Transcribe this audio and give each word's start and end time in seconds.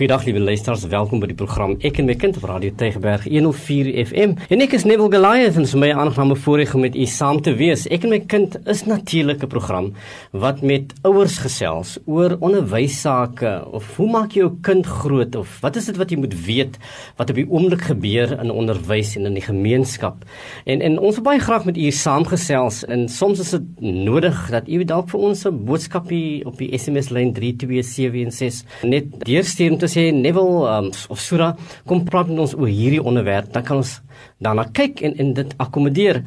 Goeiedag 0.00 0.24
liewe 0.24 0.40
luisters, 0.40 0.86
welkom 0.88 1.20
by 1.20 1.26
die 1.28 1.34
program 1.36 1.74
Ek 1.84 1.98
en 2.00 2.06
my 2.08 2.14
kind 2.16 2.38
op 2.38 2.46
Radio 2.48 2.72
Tygerberg 2.72 3.26
104 3.28 3.90
FM. 4.06 4.30
En 4.48 4.62
ek 4.64 4.72
is 4.78 4.86
Neville 4.88 5.10
Goliath 5.12 5.58
en 5.60 5.66
vir 5.68 5.80
my 5.82 5.90
aangename 5.92 6.38
voorreg 6.40 6.70
om 6.72 6.80
met 6.86 6.94
u 6.96 7.04
saam 7.04 7.42
te 7.44 7.52
wees. 7.58 7.82
Ek 7.92 8.06
en 8.08 8.14
my 8.14 8.20
kind 8.24 8.56
is 8.72 8.86
natuurlik 8.88 9.44
'n 9.44 9.50
program 9.52 9.90
wat 10.32 10.62
met 10.64 10.94
ouers 11.04 11.36
gesels 11.44 11.98
oor 12.06 12.38
onderwyssake 12.40 13.52
of 13.68 13.96
hoe 13.96 14.08
maak 14.08 14.32
jy 14.32 14.40
jou 14.40 14.56
kind 14.62 14.86
groot 14.86 15.36
of 15.36 15.60
wat 15.60 15.76
is 15.76 15.84
dit 15.92 15.96
wat 16.00 16.10
jy 16.10 16.16
moet 16.16 16.36
weet 16.46 16.78
wat 17.18 17.28
op 17.28 17.36
die 17.36 17.50
oomblik 17.50 17.82
gebeur 17.92 18.40
in 18.40 18.50
onderwys 18.50 19.16
en 19.16 19.26
in 19.26 19.34
die 19.34 19.44
gemeenskap. 19.44 20.24
En 20.64 20.80
en 20.80 20.98
ons 20.98 21.14
wil 21.14 21.24
baie 21.24 21.40
graag 21.40 21.64
met 21.66 21.76
u 21.76 21.90
saamgesels 21.90 22.86
en 22.88 23.08
soms 23.08 23.38
is 23.38 23.50
dit 23.50 23.80
nodig 23.80 24.48
dat 24.48 24.64
u 24.66 24.82
dalk 24.84 25.10
vir 25.10 25.20
ons 25.20 25.44
'n 25.44 25.64
boodskapie 25.64 26.46
op 26.46 26.56
die 26.56 26.72
SMS 26.78 27.10
lyn 27.10 27.34
32716 27.34 28.64
net 28.88 29.04
deurstuur 29.28 29.76
te 29.76 29.89
sê 29.90 30.10
Neville 30.14 30.68
um, 30.70 30.90
of 31.10 31.20
Sura 31.20 31.54
kom 31.88 32.04
praat 32.06 32.30
met 32.30 32.38
ons 32.46 32.54
oor 32.54 32.70
hierdie 32.70 33.02
onderwerp, 33.02 33.50
dan 33.54 33.66
kan 33.66 33.82
ons 33.82 33.98
daarna 34.40 34.64
kyk 34.76 35.02
en 35.04 35.16
en 35.20 35.34
dit 35.36 35.54
akkommodeer. 35.60 36.22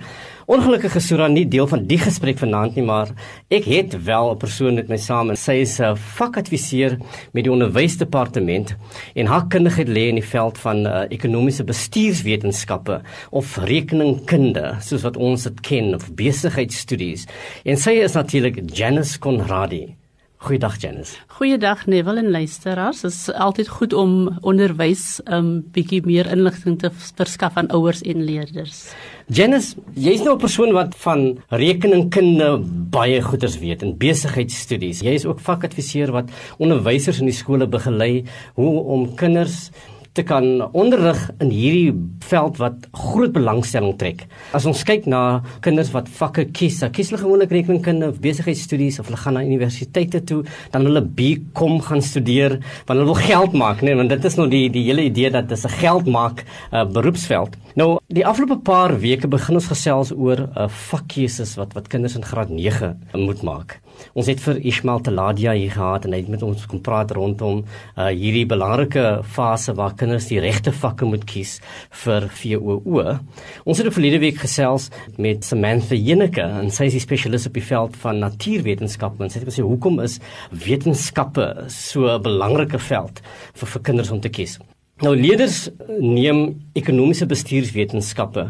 Ongelukkig 0.52 0.98
is 1.00 1.08
Sura 1.08 1.30
nie 1.32 1.46
deel 1.48 1.68
van 1.72 1.86
die 1.88 1.98
gesprek 2.02 2.42
vanaand 2.42 2.76
nie, 2.76 2.84
maar 2.84 3.14
ek 3.54 3.66
het 3.70 3.96
wel 4.06 4.32
'n 4.34 4.38
persoon 4.38 4.76
met 4.76 4.90
my 4.90 4.98
saam 4.98 5.30
en 5.30 5.38
sy 5.38 5.62
is 5.64 5.80
'n 5.80 5.96
vakadviseur 5.96 6.98
met 7.34 7.44
die 7.44 7.52
onderwysdepartement 7.52 8.76
en 9.16 9.26
haar 9.26 9.48
kundigheid 9.48 9.88
lê 9.88 10.10
in 10.10 10.20
die 10.20 10.30
veld 10.36 10.58
van 10.58 10.86
uh, 10.86 11.06
ekonomiese 11.10 11.64
bestuurswetenskappe 11.64 13.02
of 13.32 13.58
rekeningkunde, 13.58 14.78
soos 14.82 15.04
wat 15.04 15.18
ons 15.18 15.44
dit 15.44 15.62
ken 15.62 15.96
of 15.96 16.14
besigheidstudies. 16.16 17.26
En 17.66 17.78
sy 17.78 17.92
is 17.92 18.14
natuurlik 18.14 18.62
Janice 18.76 19.20
Conradi. 19.20 20.03
Goeiedag 20.44 20.76
Janice. 20.82 21.16
Goeiedag 21.28 21.86
Neville 21.88 22.20
en 22.20 22.32
luisteraars. 22.32 23.02
Dit 23.02 23.12
is 23.12 23.32
altyd 23.32 23.68
goed 23.72 23.94
om 23.94 24.40
onderwys 24.42 25.22
'n 25.24 25.34
um, 25.34 25.64
bietjie 25.72 26.02
meer 26.04 26.28
inligting 26.28 26.76
te 26.80 26.90
verskaf 27.16 27.56
aan 27.56 27.70
ouers 27.72 28.02
en 28.02 28.24
leerders. 28.24 28.92
Janice, 29.28 29.76
jy's 29.96 30.24
nou 30.24 30.36
'n 30.36 30.44
persoon 30.44 30.74
wat 30.74 30.96
van 30.96 31.40
rekeningkunde 31.48 32.60
baie 32.92 33.22
goeders 33.22 33.60
weet 33.60 33.82
en 33.82 33.98
besigheidstudies. 33.98 35.00
Jy 35.00 35.14
is 35.14 35.26
ook 35.26 35.40
vakadviseur 35.40 36.12
wat 36.12 36.30
onderwysers 36.58 37.20
in 37.20 37.26
die 37.26 37.40
skole 37.40 37.68
begelei 37.68 38.26
hoe 38.54 38.84
om 38.84 39.16
kinders 39.16 39.72
te 40.14 40.24
kan 40.24 40.46
onderrig 40.78 41.20
in 41.42 41.50
hierdie 41.50 41.94
veld 42.30 42.60
wat 42.62 42.86
groot 42.94 43.34
belangstelling 43.34 43.96
trek. 43.98 44.26
As 44.54 44.68
ons 44.70 44.84
kyk 44.86 45.08
na 45.10 45.42
kinders 45.66 45.90
wat 45.96 46.12
vakke 46.20 46.46
kies, 46.54 46.84
kies 46.94 47.10
hulle 47.10 47.22
gewoonlik 47.24 47.54
rekenkunde 47.56 48.12
of 48.14 48.22
besigheidstudies 48.22 49.00
of 49.02 49.10
hulle 49.10 49.22
gaan 49.24 49.40
na 49.40 49.46
universiteite 49.46 50.22
toe, 50.30 50.44
dan 50.76 50.86
hulle 50.86 51.02
BCom 51.02 51.80
gaan 51.88 52.04
studeer 52.06 52.60
want 52.86 52.98
hulle 52.98 53.10
wil 53.10 53.22
geld 53.24 53.58
maak, 53.58 53.82
nee, 53.82 53.98
want 53.98 54.14
dit 54.14 54.30
is 54.30 54.38
nou 54.38 54.48
die 54.52 54.68
die 54.74 54.86
hele 54.90 55.08
idee 55.10 55.34
dat 55.34 55.50
dit 55.50 55.66
'n 55.66 55.78
geld 55.82 56.06
maak 56.06 56.46
uh, 56.72 56.86
beroepsveld. 56.86 57.58
Nou, 57.76 57.98
die 58.14 58.26
afgelope 58.30 58.60
paar 58.62 58.92
weke 59.02 59.26
begin 59.32 59.58
ons 59.58 59.68
gesels 59.72 60.12
oor 60.14 60.44
'n 60.44 60.50
uh, 60.54 60.68
vakkeuses 60.70 61.56
wat 61.58 61.74
wat 61.74 61.88
kinders 61.90 62.16
in 62.16 62.26
graad 62.26 62.50
9 62.50 62.90
moet 63.18 63.42
maak. 63.42 63.80
Ons 64.14 64.28
het 64.28 64.40
vir 64.40 64.60
Ismail 64.62 65.02
Taladia 65.02 65.54
hier 65.54 65.72
gehad 65.72 66.06
en 66.06 66.14
hy 66.14 66.20
het 66.22 66.30
met 66.30 66.44
ons 66.44 66.66
kom 66.66 66.82
praat 66.82 67.12
rondom 67.12 67.64
uh, 67.98 68.08
hierdie 68.14 68.46
belangrike 68.46 69.24
fase 69.24 69.74
waar 69.74 69.96
kinders 69.96 70.28
die 70.30 70.40
regte 70.40 70.72
vakke 70.72 71.06
moet 71.06 71.26
kies 71.26 71.60
vir 72.04 72.30
VOO. 72.30 73.18
Ons 73.66 73.78
het 73.82 73.94
verlede 73.94 74.20
week 74.20 74.38
gesels 74.38 74.90
met 75.18 75.44
Samantha 75.46 75.96
Jeneke 75.96 76.42
en 76.42 76.70
sy 76.70 76.86
is 76.86 76.96
'n 76.96 77.00
spesialis 77.00 77.48
op 77.48 77.54
die 77.54 77.66
veld 77.66 77.96
van 77.96 78.20
natuurwetenskappe 78.20 79.24
en 79.24 79.30
sy 79.30 79.40
het 79.40 79.50
gesê 79.50 79.66
hoekom 79.66 80.00
is 80.00 80.20
wetenskappe 80.52 81.66
so 81.68 82.06
'n 82.06 82.22
belangrike 82.22 82.80
veld 82.80 83.22
vir 83.54 83.68
vir 83.68 83.82
kinders 83.82 84.12
om 84.12 84.22
te 84.22 84.30
kies. 84.30 84.60
Nou 85.02 85.16
leerders 85.18 85.72
neem 85.98 86.60
ekonomiese 86.78 87.26
bestuurswetenskappe 87.26 88.44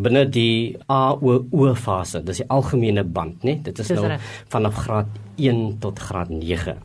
binne 0.00 0.22
die 0.32 0.78
AOO 0.88 1.74
fase. 1.76 2.22
Dis 2.24 2.40
die 2.40 2.46
algemene 2.48 3.04
band, 3.04 3.44
né? 3.44 3.58
Dit 3.66 3.82
is 3.84 3.90
nou 3.92 4.16
vanaf 4.48 4.78
graad 4.86 5.10
1 5.36 5.76
tot 5.82 6.00
graad 6.00 6.32
9. 6.32 6.78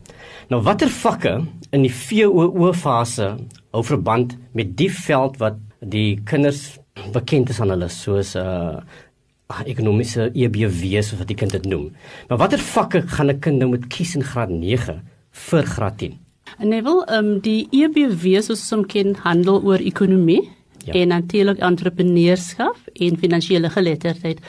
Nou 0.52 0.60
watter 0.66 0.92
vakke 0.92 1.32
in 1.72 1.86
die 1.86 1.92
VOO 1.92 2.74
fase 2.76 3.30
hou 3.72 3.82
verband 3.88 4.36
met 4.52 4.76
die 4.76 4.90
veld 4.92 5.40
wat 5.40 5.56
die 5.80 6.20
kinders 6.28 6.76
bekend 7.16 7.48
is 7.52 7.60
aan 7.60 7.72
hulle 7.72 7.88
soos 7.88 8.36
'n 8.36 8.44
uh, 8.44 9.64
ekonomiese 9.64 10.28
EBW 10.34 11.00
soos 11.00 11.18
wat 11.18 11.28
die 11.32 11.40
kind 11.40 11.56
dit 11.56 11.64
noem. 11.64 11.88
Maar 12.28 12.38
watter 12.38 12.60
vakke 12.60 13.02
gaan 13.16 13.32
'n 13.32 13.40
kind 13.40 13.58
nou 13.58 13.68
moet 13.72 13.88
kies 13.88 14.14
in 14.14 14.24
graad 14.24 14.50
9 14.50 15.00
vir 15.32 15.62
graad 15.64 15.98
10? 15.98 16.25
Neville, 16.58 17.04
um, 17.12 17.40
die 17.44 17.66
EBW 17.70 18.40
soos 18.40 18.62
ons 18.62 18.70
hom 18.72 18.84
ken, 18.88 19.16
handel 19.26 19.60
oor 19.66 19.82
ekonomie 19.82 20.42
ja. 20.86 20.94
en 20.94 21.08
natuurlik 21.08 21.58
entrepreneurskap 21.58 22.76
en 22.94 23.18
finansiële 23.18 23.70
geletterdheid. 23.70 24.40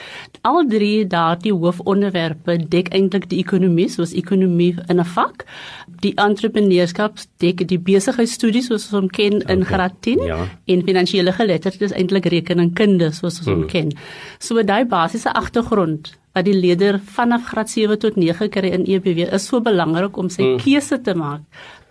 Al 0.48 0.64
drie 0.68 1.06
daardie 1.06 1.52
hoofonderwerpe 1.52 2.56
dek 2.72 2.88
eintlik 2.96 3.28
die 3.28 3.40
ekonomie, 3.42 3.88
soos 3.92 4.14
ekonomie 4.16 4.74
in 4.88 5.00
'n 5.00 5.04
vak. 5.04 5.44
Die 6.00 6.14
entrepreneurskap 6.14 7.18
dek 7.38 7.66
die 7.68 7.78
besigheidstudies 7.78 8.66
soos 8.66 8.86
ons 8.86 8.94
hom 9.00 9.08
ken 9.08 9.42
in 9.42 9.62
okay. 9.62 9.72
graad 9.72 9.94
10 10.00 10.24
ja. 10.26 10.46
en 10.66 10.82
finansiële 10.82 11.32
geletterdheid 11.32 11.90
is 11.90 11.96
eintlik 11.96 12.26
rekeningkunde 12.26 13.12
soos 13.12 13.38
ons 13.38 13.48
hom 13.48 13.60
hmm. 13.62 13.68
ken. 13.68 13.92
So 14.38 14.62
daai 14.62 14.84
basiese 14.84 15.32
agtergrond 15.32 16.14
wat 16.34 16.44
die 16.44 16.54
leerder 16.54 17.00
vanaf 17.02 17.44
graad 17.50 17.70
7 17.70 17.98
tot 17.98 18.16
9 18.16 18.48
kry 18.48 18.70
in 18.70 18.86
EBW 18.86 19.34
is 19.34 19.46
so 19.46 19.60
belangrik 19.60 20.16
om 20.16 20.28
sy 20.28 20.42
hmm. 20.42 20.58
keuse 20.62 21.02
te 21.02 21.14
maak 21.14 21.42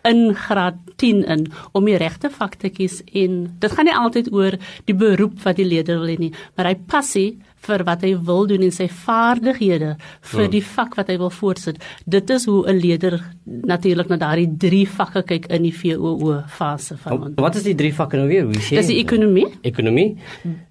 in 0.09 0.33
graad 0.35 0.79
10 0.97 1.23
in 1.35 1.45
om 1.77 1.85
die 1.87 1.97
regte 1.99 2.31
vak 2.33 2.57
te 2.61 2.71
kies 2.73 3.01
en 3.13 3.39
dit 3.61 3.73
gaan 3.73 3.89
nie 3.89 3.97
altyd 3.97 4.31
oor 4.33 4.57
die 4.89 4.95
beroep 4.97 5.39
wat 5.45 5.59
die 5.59 5.67
leerder 5.67 6.01
wil 6.01 6.11
hê 6.13 6.17
nie, 6.21 6.33
maar 6.55 6.71
hy 6.71 6.77
passie 6.89 7.29
vir 7.67 7.83
wat 7.83 8.03
hy 8.05 8.13
wil 8.27 8.47
doen 8.47 8.63
en 8.67 8.71
sy 8.71 8.87
vaardighede 8.87 9.95
vir 9.97 10.43
hmm. 10.43 10.51
die 10.51 10.63
vak 10.63 10.95
wat 10.99 11.09
hy 11.11 11.17
wil 11.17 11.31
voortsit. 11.33 11.81
Dit 12.05 12.29
is 12.29 12.45
hoe 12.45 12.65
'n 12.67 12.79
leier 12.79 13.19
natuurlik 13.45 14.09
na 14.09 14.17
daardie 14.17 14.47
drie 14.57 14.85
vakke 14.87 15.23
kyk 15.23 15.47
in 15.51 15.63
die 15.63 15.73
VOO 15.73 16.43
fase 16.47 16.97
van 16.97 17.11
hom. 17.11 17.33
Wat 17.35 17.55
is 17.55 17.63
die 17.63 17.75
drie 17.75 17.93
vakke 17.93 18.17
nou 18.17 18.27
weer? 18.27 18.43
Hoe 18.43 18.53
sê 18.55 18.75
jy? 18.75 18.81
Dis 18.81 18.91
die 18.91 18.99
ekonomie, 18.99 19.47
ekonomie, 19.63 20.17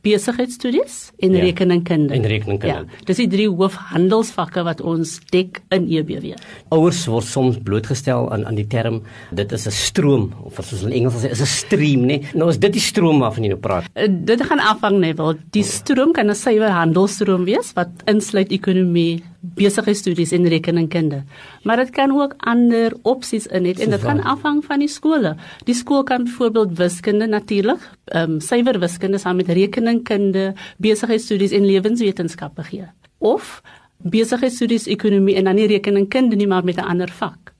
besigheidstudies 0.03 1.13
en 1.19 1.33
ja. 1.33 1.41
rekeningkunde. 1.45 2.15
En 2.15 2.23
rekeningkunde. 2.23 2.67
Ja, 2.67 3.05
dis 3.09 3.17
die 3.17 3.29
drie 3.29 3.49
hoofhandelsvakke 3.49 4.65
wat 4.67 4.81
ons 4.81 5.21
dek 5.33 5.63
in 5.75 5.89
EBW. 5.89 6.37
Ouers 6.75 7.07
word 7.11 7.25
soms 7.25 7.59
blootgestel 7.65 8.31
aan 8.33 8.47
aan 8.47 8.59
die 8.59 8.67
term 8.67 9.03
dit 9.33 9.53
is 9.53 9.67
'n 9.67 9.71
stroom 9.71 10.33
of 10.45 10.61
soos 10.63 10.83
in 10.83 10.93
Engels 10.93 11.15
sê 11.23 11.31
is 11.31 11.41
'n 11.41 11.47
stream, 11.47 12.07
né? 12.07 12.23
Nou 12.35 12.49
is 12.49 12.59
dit 12.59 12.73
die 12.73 12.81
stroom 12.81 13.21
waarvan 13.21 13.45
jy 13.45 13.51
nou 13.51 13.61
praat. 13.61 13.85
Uh, 13.95 14.09
dit 14.09 14.43
gaan 14.43 14.61
afhang 14.61 14.99
net 15.01 15.17
wel 15.17 15.35
die 15.51 15.65
stroom 15.65 16.13
kan 16.13 16.31
'n 16.31 16.35
suiwer 16.35 16.71
handelstroom 16.77 17.45
wees 17.49 17.73
wat 17.77 18.05
insluit 18.11 18.53
ekonomie, 18.55 19.25
besigheidstudies 19.57 20.33
en 20.37 20.49
rekeningkunde. 20.51 21.23
Maar 21.63 21.83
dit 21.83 21.91
kan 21.97 22.13
ook 22.13 22.35
ander 22.39 22.95
opsies 23.03 23.47
in 23.47 23.65
het 23.65 23.81
en 23.81 23.91
dit 23.95 24.03
gaan 24.03 24.23
afhang 24.23 24.65
van 24.65 24.85
die 24.85 24.91
skole. 24.91 25.37
Die 25.65 25.75
skool 25.75 26.05
kan 26.05 26.25
byvoorbeeld 26.25 26.77
wiskunde 26.79 27.27
natuurlik, 27.27 27.83
ehm 28.05 28.37
um, 28.37 28.41
suiwer 28.41 28.79
wiskunde 28.79 29.19
saam 29.19 29.37
met 29.37 29.49
rekeningkunde, 29.49 30.55
besigheidstudies 30.77 31.51
en 31.51 31.67
lewenswetenskappe 31.67 32.63
gee. 32.63 32.87
Of 33.19 33.63
besigheidstudies, 33.97 34.87
ekonomie 34.87 35.37
en 35.37 35.45
dan 35.45 35.55
nie 35.55 35.67
rekeningkunde 35.67 36.37
nie 36.37 36.47
maar 36.47 36.65
met 36.65 36.77
'n 36.77 36.89
ander 36.89 37.09
vak. 37.09 37.56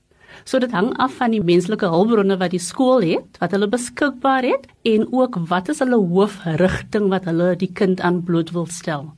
So 0.47 0.61
dit 0.63 0.71
hang 0.71 0.93
af 1.03 1.17
van 1.19 1.33
die 1.35 1.41
menslike 1.43 1.89
hulpbronne 1.91 2.37
wat 2.39 2.53
die 2.55 2.61
skool 2.63 3.03
het, 3.03 3.35
wat 3.41 3.51
hulle 3.51 3.67
beskikbaar 3.67 4.45
het 4.47 4.69
en 4.87 5.03
ook 5.11 5.41
wat 5.49 5.67
is 5.73 5.81
hulle 5.83 5.99
hoofrigting 5.99 7.09
wat 7.11 7.27
hulle 7.27 7.49
die 7.59 7.67
kind 7.75 7.99
aan 7.99 8.21
bloot 8.23 8.53
wil 8.55 8.69
stel. 8.71 9.09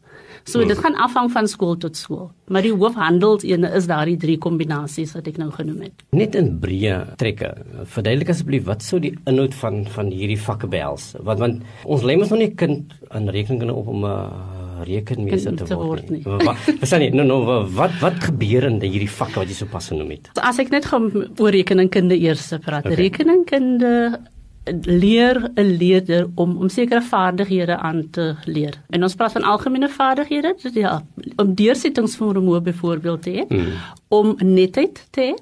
So 0.50 0.66
dit 0.66 0.80
gaan 0.82 0.96
afhang 0.98 1.30
van 1.30 1.48
skool 1.52 1.76
tot 1.78 1.98
skool. 2.00 2.32
Maar 2.50 2.66
die 2.66 2.74
hoofhandelsene 2.74 3.70
is 3.78 3.86
daardie 3.90 4.18
drie 4.18 4.38
kombinasies 4.42 5.14
wat 5.14 5.28
ek 5.30 5.38
nou 5.38 5.52
genoem 5.54 5.84
het. 5.86 6.02
Net 6.18 6.38
in 6.40 6.56
breë 6.64 6.98
trekke. 7.22 7.52
Verduidelik 7.84 8.34
asseblief 8.34 8.66
wat 8.66 8.86
sou 8.86 8.98
die 9.04 9.14
inhoud 9.30 9.54
van 9.62 9.84
van 9.94 10.10
hierdie 10.10 10.40
vakke 10.42 10.70
behels? 10.72 11.12
Want 11.22 11.44
want 11.46 11.62
ons 11.86 12.06
lê 12.08 12.18
mos 12.18 12.34
nog 12.34 12.42
nie 12.42 12.54
kind 12.58 12.98
aan 13.14 13.30
rekeninge 13.30 13.76
op 13.76 13.94
om 13.94 14.02
'n 14.02 14.10
uh, 14.10 14.59
rekenmeester 14.88 15.56
te, 15.56 15.68
te 15.70 15.78
word 15.80 16.10
nie. 16.14 16.22
Wat 16.24 16.58
verstaan 16.66 17.06
jy? 17.06 17.12
Nou 17.16 17.28
nou 17.28 17.40
wat 17.76 17.96
wat 18.02 18.20
gebeur 18.30 18.70
in 18.70 18.82
hierdie 18.84 19.12
vakke 19.12 19.42
wat 19.42 19.52
jy 19.52 19.60
sopas 19.62 19.92
genoem 19.94 20.16
het? 20.18 20.34
As 20.40 20.60
ek 20.62 20.74
net 20.74 20.90
gaan 20.90 21.10
oor 21.14 21.54
rekeningkunde 21.56 22.18
eers 22.20 22.50
praat. 22.66 22.86
Okay. 22.86 23.00
Rekeningkunde 23.00 23.94
leer 24.82 25.52
'n 25.56 25.78
leerder 25.78 26.28
om 26.36 26.58
om 26.58 26.70
sekere 26.70 27.02
vaardighede 27.02 27.78
aan 27.78 28.10
te 28.10 28.36
leer. 28.46 28.74
En 28.90 29.04
ons 29.04 29.16
praat 29.16 29.32
van 29.32 29.44
algemene 29.44 29.90
vaardighede, 29.90 30.56
dis 30.62 30.74
ja, 30.74 31.04
om 31.36 31.54
deursettingsvermoë 31.56 32.62
byvoorbeeld 32.62 33.22
te 33.22 33.30
hê, 33.32 33.46
mm. 33.48 33.72
om 34.08 34.36
netheid 34.38 35.08
te 35.10 35.22
hê, 35.22 35.34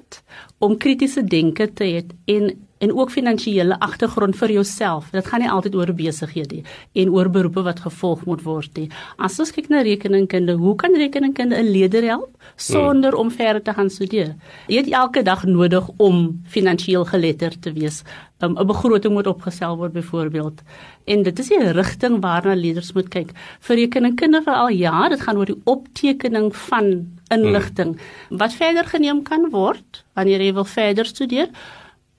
om 0.58 0.76
kritiese 0.76 1.24
denke 1.24 1.72
te 1.72 1.84
hê 1.84 2.04
en 2.24 2.67
en 2.78 2.92
ook 2.94 3.10
finansiële 3.10 3.78
agtergrond 3.80 4.36
vir 4.36 4.52
jouself. 4.52 5.10
Dit 5.10 5.26
gaan 5.26 5.42
nie 5.42 5.50
altyd 5.50 5.74
oor 5.74 5.92
besighede 5.94 6.62
en 6.92 7.10
oor 7.10 7.30
beroepe 7.30 7.62
wat 7.66 7.80
gevolg 7.86 8.24
moet 8.24 8.42
word 8.46 8.78
nie. 8.78 8.88
As 9.16 9.38
ons 9.42 9.52
kyk 9.54 9.68
na 9.72 9.82
rekeningkunde, 9.86 10.58
hoe 10.60 10.74
kan 10.76 10.94
rekeningkunde 10.94 11.56
'n 11.56 11.70
leerder 11.70 12.02
help 12.02 12.36
sonder 12.56 13.14
om 13.14 13.30
verder 13.30 13.62
te 13.62 13.72
gaan 13.72 13.90
studeer? 13.90 14.34
Jy 14.66 14.76
het 14.76 14.90
elke 14.90 15.22
dag 15.22 15.44
nodig 15.44 15.88
om 15.96 16.42
finansiëel 16.46 17.04
geletterd 17.04 17.62
te 17.62 17.72
wees. 17.72 18.02
Um, 18.40 18.54
'n 18.58 18.66
begroting 18.66 19.14
moet 19.14 19.26
opgestel 19.26 19.76
word 19.76 19.92
byvoorbeeld. 19.92 20.62
En 21.04 21.22
dit 21.22 21.38
is 21.38 21.48
die 21.48 21.72
rigting 21.72 22.20
waarna 22.20 22.54
leerders 22.54 22.92
moet 22.92 23.08
kyk. 23.08 23.30
Vir 23.60 23.76
rekeningkunde 23.76 24.42
veral 24.42 24.68
ja, 24.68 25.08
dit 25.08 25.20
gaan 25.20 25.36
oor 25.36 25.46
die 25.46 25.60
optekening 25.64 26.56
van 26.56 27.18
inligting 27.28 27.98
wat 28.28 28.54
verder 28.56 28.84
geneem 28.84 29.22
kan 29.22 29.50
word 29.50 30.04
wanneer 30.16 30.40
jy 30.40 30.52
wil 30.56 30.64
verder 30.64 31.06
studeer 31.08 31.48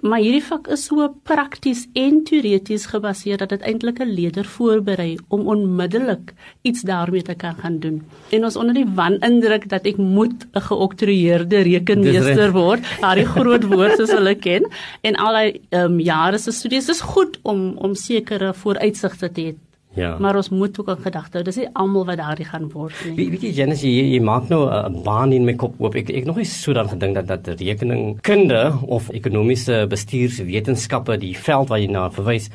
maar 0.01 0.19
hierdie 0.23 0.43
vak 0.43 0.67
is 0.73 0.85
so 0.87 1.07
prakties 1.27 1.85
en 1.93 2.21
teoreties 2.23 2.85
gebaseer 2.91 3.37
dat 3.41 3.49
dit 3.49 3.61
eintlik 3.61 3.99
'n 3.99 4.13
leerder 4.13 4.45
voorberei 4.45 5.17
om 5.27 5.47
onmiddellik 5.47 6.33
iets 6.61 6.81
daarmee 6.81 7.21
te 7.21 7.35
kan 7.35 7.55
gaan 7.55 7.79
doen. 7.79 8.01
En 8.29 8.43
ons 8.43 8.55
onder 8.55 8.73
die 8.73 8.87
wanindruk 8.95 9.69
dat 9.69 9.85
ek 9.85 9.97
moet 9.97 10.47
'n 10.53 10.61
geoktroeëerde 10.61 11.61
rekenmeester 11.61 12.51
word, 12.51 12.83
daardie 13.01 13.25
groot 13.25 13.63
woord 13.63 13.97
soos 13.97 14.11
hulle 14.11 14.35
ken, 14.35 14.67
en 15.01 15.15
al 15.15 15.33
die 15.35 15.61
um, 15.69 15.99
jare 15.99 16.37
se 16.37 16.51
studies 16.51 16.89
is 16.89 17.01
goed 17.01 17.39
om 17.41 17.77
om 17.77 17.95
sekere 17.95 18.53
vooruitsigte 18.53 19.31
te 19.31 19.41
hê 19.41 19.68
Ja. 19.97 20.17
Maar 20.19 20.35
ons 20.35 20.49
moet 20.49 20.79
ook 20.79 20.89
aan 20.89 21.01
gedagte 21.01 21.37
hou. 21.37 21.43
Dis 21.43 21.57
nie 21.57 21.69
almal 21.73 22.05
wat 22.05 22.19
daardie 22.21 22.45
gaan 22.45 22.67
word 22.69 22.93
nie. 23.05 23.15
Wie 23.17 23.29
weet 23.33 23.41
jy 23.47 23.53
Janice, 23.57 23.87
jy, 23.89 24.03
jy 24.13 24.19
maak 24.21 24.49
nou 24.49 24.69
'n 24.69 25.01
baan 25.03 25.33
in 25.33 25.45
my 25.45 25.55
kop 25.55 25.79
oop. 25.81 25.95
Ek 25.95 26.09
ek 26.09 26.25
nog 26.25 26.37
nie 26.37 26.45
so 26.45 26.73
dan 26.73 26.89
gedink 26.89 27.15
dat 27.15 27.27
dat 27.27 27.47
rekeningkunde 27.59 28.77
of 28.85 29.09
ekonomiese 29.09 29.85
bestuurswetenskappe 29.89 31.17
die 31.17 31.35
veld 31.37 31.69
wat 31.69 31.79
jy 31.79 31.87
na 31.87 32.09
verwys 32.09 32.49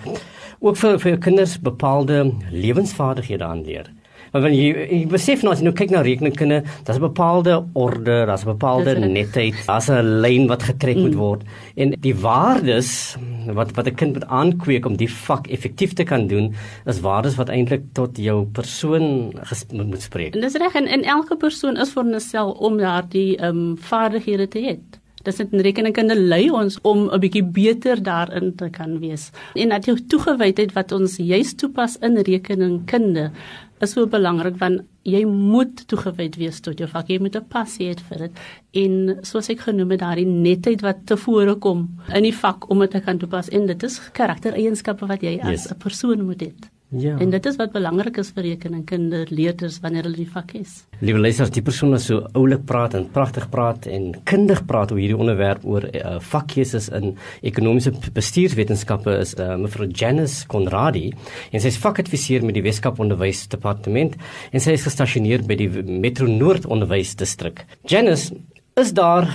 ook 0.60 0.76
vir 0.76 0.98
vir 0.98 1.18
kinders 1.18 1.58
bepaalde 1.60 2.32
lewensvaardighede 2.50 3.44
aanleer. 3.44 3.93
Wanneer 4.34 4.54
jy, 4.58 4.86
jy 4.90 5.04
besef 5.12 5.44
nou 5.44 5.52
as 5.54 5.60
jy 5.62 5.68
nou 5.68 5.72
kyk 5.78 5.92
na 5.94 6.00
rekeningkunde, 6.02 6.56
daar's 6.82 6.98
'n 6.98 7.06
bepaalde 7.06 7.52
orde, 7.74 8.26
daar's 8.26 8.42
'n 8.42 8.50
bepaalde 8.58 8.98
netheid, 8.98 9.54
daar's 9.66 9.88
'n 9.88 10.20
lyn 10.22 10.48
wat 10.48 10.62
getrek 10.62 10.96
mm. 10.96 11.02
moet 11.02 11.14
word 11.14 11.42
en 11.76 11.94
die 12.00 12.14
waardes 12.14 13.16
wat 13.46 13.70
wat 13.76 13.86
'n 13.86 13.94
kind 13.94 14.12
moet 14.14 14.26
aankweek 14.26 14.86
om 14.86 14.96
die 14.96 15.08
vak 15.08 15.46
effektief 15.46 15.92
te 15.92 16.02
kan 16.02 16.26
doen, 16.26 16.54
is 16.84 17.00
waardes 17.00 17.36
wat 17.36 17.48
eintlik 17.48 17.82
tot 17.92 18.16
jou 18.16 18.44
persoon 18.46 19.32
moet 19.70 20.02
spreek. 20.02 20.34
En 20.34 20.40
dis 20.40 20.54
reg 20.54 20.74
en, 20.74 20.86
en 20.86 21.02
elke 21.02 21.36
persoon 21.36 21.76
is 21.76 21.92
vir 21.92 22.02
homself 22.02 22.58
om 22.58 22.76
daardie 22.76 23.36
ehm 23.36 23.56
um, 23.56 23.76
vaardighede 23.76 24.48
te 24.48 24.58
hê. 24.58 24.78
Dis 25.24 25.38
net 25.40 25.54
rekeningkunde 25.64 26.14
lei 26.20 26.50
ons 26.52 26.76
om 26.84 27.08
'n 27.08 27.20
bietjie 27.20 27.44
beter 27.44 28.02
daarin 28.02 28.54
te 28.56 28.68
kan 28.68 28.98
wees. 29.00 29.30
En 29.54 29.68
dat 29.68 29.84
jou 29.84 29.96
toegewydheid 29.96 30.72
wat 30.72 30.92
ons 30.92 31.16
juis 31.16 31.54
toepas 31.54 31.96
in 31.96 32.16
rekeningkunde 32.16 33.30
is 33.80 33.92
so 33.92 34.06
belangrik 34.06 34.58
want 34.60 34.84
jy 35.04 35.24
moet 35.28 35.82
toegewyd 35.90 36.36
wees 36.40 36.60
tot 36.64 36.78
jou 36.80 36.88
vak. 36.88 37.08
Jy 37.08 37.18
moet 37.20 37.36
'n 37.36 37.48
passie 37.48 37.88
hê 37.90 38.00
vir 38.08 38.18
dit. 38.18 38.32
En 38.72 39.18
soos 39.22 39.50
ek 39.50 39.60
genoem 39.60 39.90
het, 39.90 40.00
daardie 40.00 40.26
netheid 40.26 40.80
wat 40.80 41.06
tevore 41.06 41.54
kom 41.56 41.88
in 42.14 42.22
die 42.22 42.34
vak 42.34 42.70
om 42.70 42.78
dit 42.80 42.90
te 42.90 43.00
kan 43.00 43.18
toepas 43.18 43.48
en 43.48 43.66
dit 43.66 43.82
is 43.82 44.00
karaktereienskappe 44.12 45.06
wat 45.06 45.20
jy 45.22 45.38
as 45.40 45.48
'n 45.48 45.50
yes. 45.52 45.72
persoon 45.78 46.24
moet 46.24 46.42
hê. 46.42 46.52
Ja. 46.94 47.16
En 47.18 47.30
dit 47.30 47.46
is 47.46 47.56
wat 47.58 47.72
belangrik 47.74 48.18
is 48.22 48.30
vir 48.36 48.46
rekeningkunde 48.46 49.24
leerders 49.34 49.80
wanneer 49.82 50.06
hulle 50.06 50.20
die 50.20 50.30
vak 50.30 50.54
is. 50.58 50.76
Liewe 51.02 51.18
luisters, 51.24 51.50
die 51.54 51.64
persoon 51.64 51.94
wat 51.94 52.04
so 52.04 52.22
oulik 52.38 52.62
praat 52.68 52.94
en 52.94 53.08
pragtig 53.10 53.48
praat 53.50 53.88
en 53.90 54.12
kundig 54.28 54.62
praat 54.68 54.94
oor 54.94 55.00
hierdie 55.02 55.18
onderwerp 55.18 55.64
oor 55.66 55.88
uh, 55.90 56.16
vakkeuses 56.22 56.88
in 56.94 57.16
ekonomiese 57.42 57.94
bestuurswetenskappe 58.14 59.18
is 59.24 59.34
uh, 59.42 59.54
mevrou 59.60 59.88
Janice 59.90 60.46
Conradi 60.50 61.08
en 61.50 61.60
sy 61.60 61.72
is 61.72 61.80
vakadviseur 61.82 62.46
met 62.46 62.58
die 62.58 62.64
Weskaap 62.64 63.02
Onderwysdepartement 63.02 64.18
en 64.52 64.62
sy 64.62 64.78
is 64.78 64.86
gestasioneer 64.86 65.42
by 65.48 65.58
die 65.58 65.70
Metro 65.84 66.30
Noord 66.30 66.68
Onderwysdistrik. 66.70 67.66
Janice, 67.90 68.36
is 68.78 68.94
daar 68.94 69.30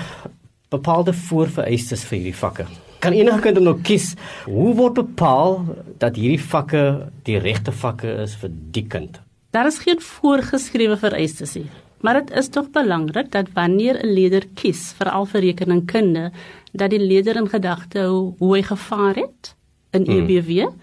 bepaalde 0.71 1.15
voorvereistes 1.27 2.07
vir 2.07 2.21
hierdie 2.21 2.39
vakke? 2.39 2.69
Kan 2.99 3.13
enige 3.13 3.41
kind 3.41 3.59
nou 3.63 3.77
kies 3.81 4.13
hoe 4.45 4.73
word 4.75 4.93
bepaal 4.93 5.61
dat 5.97 6.15
hierdie 6.15 6.41
vakke 6.41 7.11
die 7.23 7.39
regte 7.39 7.71
vakke 7.71 8.21
is 8.23 8.35
vir 8.35 8.49
die 8.71 8.87
kind? 8.87 9.21
Daar 9.51 9.65
is 9.65 9.79
geen 9.81 10.01
voorgeskrewe 10.01 10.97
vereistes 10.97 11.55
nie 11.55 11.69
maar 11.99 12.21
dit 12.21 12.31
is 12.37 12.49
tog 12.49 12.69
belangrik 12.71 13.31
dat 13.31 13.51
wanneer 13.53 13.99
'n 14.03 14.13
leerder 14.13 14.45
kies 14.53 14.93
veral 14.97 15.25
vir 15.25 15.41
rekeningkunde 15.41 16.31
dat 16.71 16.89
die 16.89 16.99
leerder 16.99 17.35
in 17.35 17.49
gedagte 17.49 17.99
hou 17.99 18.33
hoe 18.37 18.55
hy 18.55 18.63
gevaar 18.63 19.15
het 19.15 19.55
in 19.91 20.05
EBW 20.05 20.49
hmm. 20.49 20.75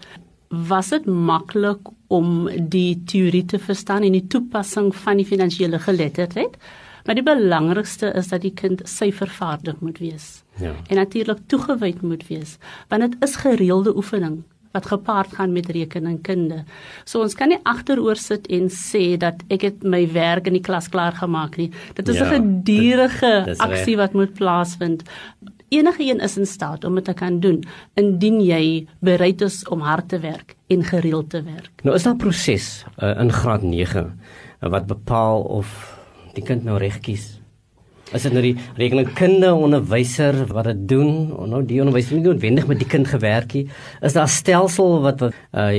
was 0.67 0.89
dit 0.89 1.05
maklik 1.05 1.79
om 2.07 2.49
die 2.69 3.03
teorie 3.05 3.45
te 3.45 3.59
verstaan 3.59 4.03
en 4.03 4.11
die 4.11 4.27
toepassing 4.27 4.95
van 4.95 5.17
die 5.17 5.25
finansiële 5.25 5.79
geletterdheid 5.79 6.57
Maar 7.07 7.15
die 7.15 7.23
belangrikste 7.23 8.11
is 8.19 8.27
dat 8.27 8.43
die 8.43 8.51
kind 8.51 8.81
syfervaardig 8.83 9.79
moet 9.79 10.01
wees. 10.03 10.43
Ja. 10.59 10.73
En 10.87 10.99
natuurlik 10.99 11.39
toegewyd 11.47 12.01
moet 12.01 12.27
wees, 12.27 12.57
want 12.91 13.01
dit 13.01 13.15
is 13.23 13.35
gereelde 13.39 13.95
oefening 13.95 14.43
wat 14.75 14.85
gepaard 14.85 15.33
gaan 15.33 15.51
met 15.51 15.69
rekeningkunde. 15.73 16.63
So 17.07 17.23
ons 17.25 17.35
kan 17.37 17.49
nie 17.49 17.59
agteroor 17.63 18.19
sit 18.19 18.47
en 18.53 18.67
sê 18.73 19.15
dat 19.17 19.41
ek 19.53 19.63
het 19.69 19.85
my 19.87 20.03
werk 20.13 20.49
in 20.51 20.57
die 20.59 20.63
klas 20.63 20.89
klaar 20.93 21.15
gemaak 21.17 21.57
nie. 21.57 21.71
Dit 21.95 22.07
is 22.07 22.19
'n 22.19 22.23
ja, 22.23 22.33
gedurende 22.35 23.55
aksie 23.57 23.97
wat 23.97 24.13
moet 24.13 24.33
plaasvind. 24.33 25.03
Enige 25.69 26.03
een 26.03 26.19
is 26.19 26.37
in 26.37 26.45
staat 26.45 26.83
om 26.83 26.95
dit 26.95 27.03
te 27.03 27.13
kan 27.13 27.39
doen 27.39 27.63
indien 27.95 28.41
jy 28.41 28.87
bereid 28.99 29.41
is 29.41 29.67
om 29.67 29.81
hard 29.81 30.09
te 30.09 30.19
werk 30.19 30.55
en 30.67 30.83
gereeld 30.83 31.29
te 31.29 31.43
werk. 31.43 31.83
Nou 31.83 31.95
is 31.95 32.03
daar 32.03 32.13
'n 32.13 32.17
proses 32.17 32.85
uh, 32.99 33.19
in 33.19 33.31
graad 33.31 33.61
9 33.61 34.19
uh, 34.61 34.69
wat 34.69 34.85
bepaal 34.85 35.41
of 35.41 35.97
die 36.37 36.45
kind 36.45 36.65
nou 36.67 36.77
reg 36.81 37.01
kies. 37.03 37.35
As 38.15 38.23
dit 38.23 38.31
nou 38.31 38.41
die 38.45 38.55
rekeningkunde 38.79 39.49
onderwyser 39.51 40.45
wat 40.53 40.69
dit 40.69 40.85
doen, 40.93 41.27
nou 41.51 41.59
die 41.67 41.81
onderwyser 41.83 42.15
nie 42.15 42.23
noodwendig 42.29 42.67
met 42.69 42.79
die 42.79 42.87
kind 42.87 43.09
gewerk 43.11 43.51
nie, 43.57 43.65
is 43.99 44.15
daar 44.15 44.31
stelsel 44.31 45.01
wat 45.03 45.25
wat 45.25 45.35
uh, 45.51 45.71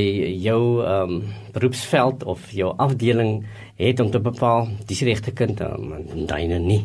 jou 0.43 0.84
ehm 0.84 1.14
um, 1.19 1.22
beroepsveld 1.55 2.22
of 2.28 2.50
jou 2.55 2.75
afdeling 2.76 3.46
het 3.81 4.00
om 4.00 4.10
te 4.10 4.20
bepaal 4.20 4.69
dis 4.87 5.00
regte 5.06 5.32
kind 5.32 5.60
um, 5.64 5.94
en 5.96 6.26
daai 6.28 6.46
nie. 6.58 6.82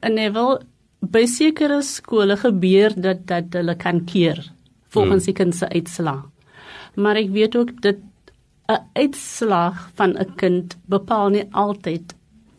En 0.00 0.14
nee, 0.16 0.30
wel 0.32 0.62
by 1.02 1.26
sekere 1.26 1.82
skole 1.82 2.36
gebeur 2.40 2.94
dat 2.96 3.26
dat 3.26 3.52
hulle 3.58 3.76
kan 3.76 4.04
keer 4.04 4.40
volgens 4.88 5.24
hmm. 5.24 5.28
die 5.28 5.34
kind 5.34 5.54
se 5.54 5.68
uitslaa. 5.68 6.22
Maar 6.94 7.16
ek 7.16 7.30
weet 7.36 7.56
ook 7.56 7.76
dat 7.82 8.00
'n 8.68 8.80
uitslag 8.92 9.90
van 9.94 10.16
'n 10.16 10.34
kind 10.36 10.76
bepaal 10.86 11.28
nie 11.28 11.46
altyd 11.50 12.14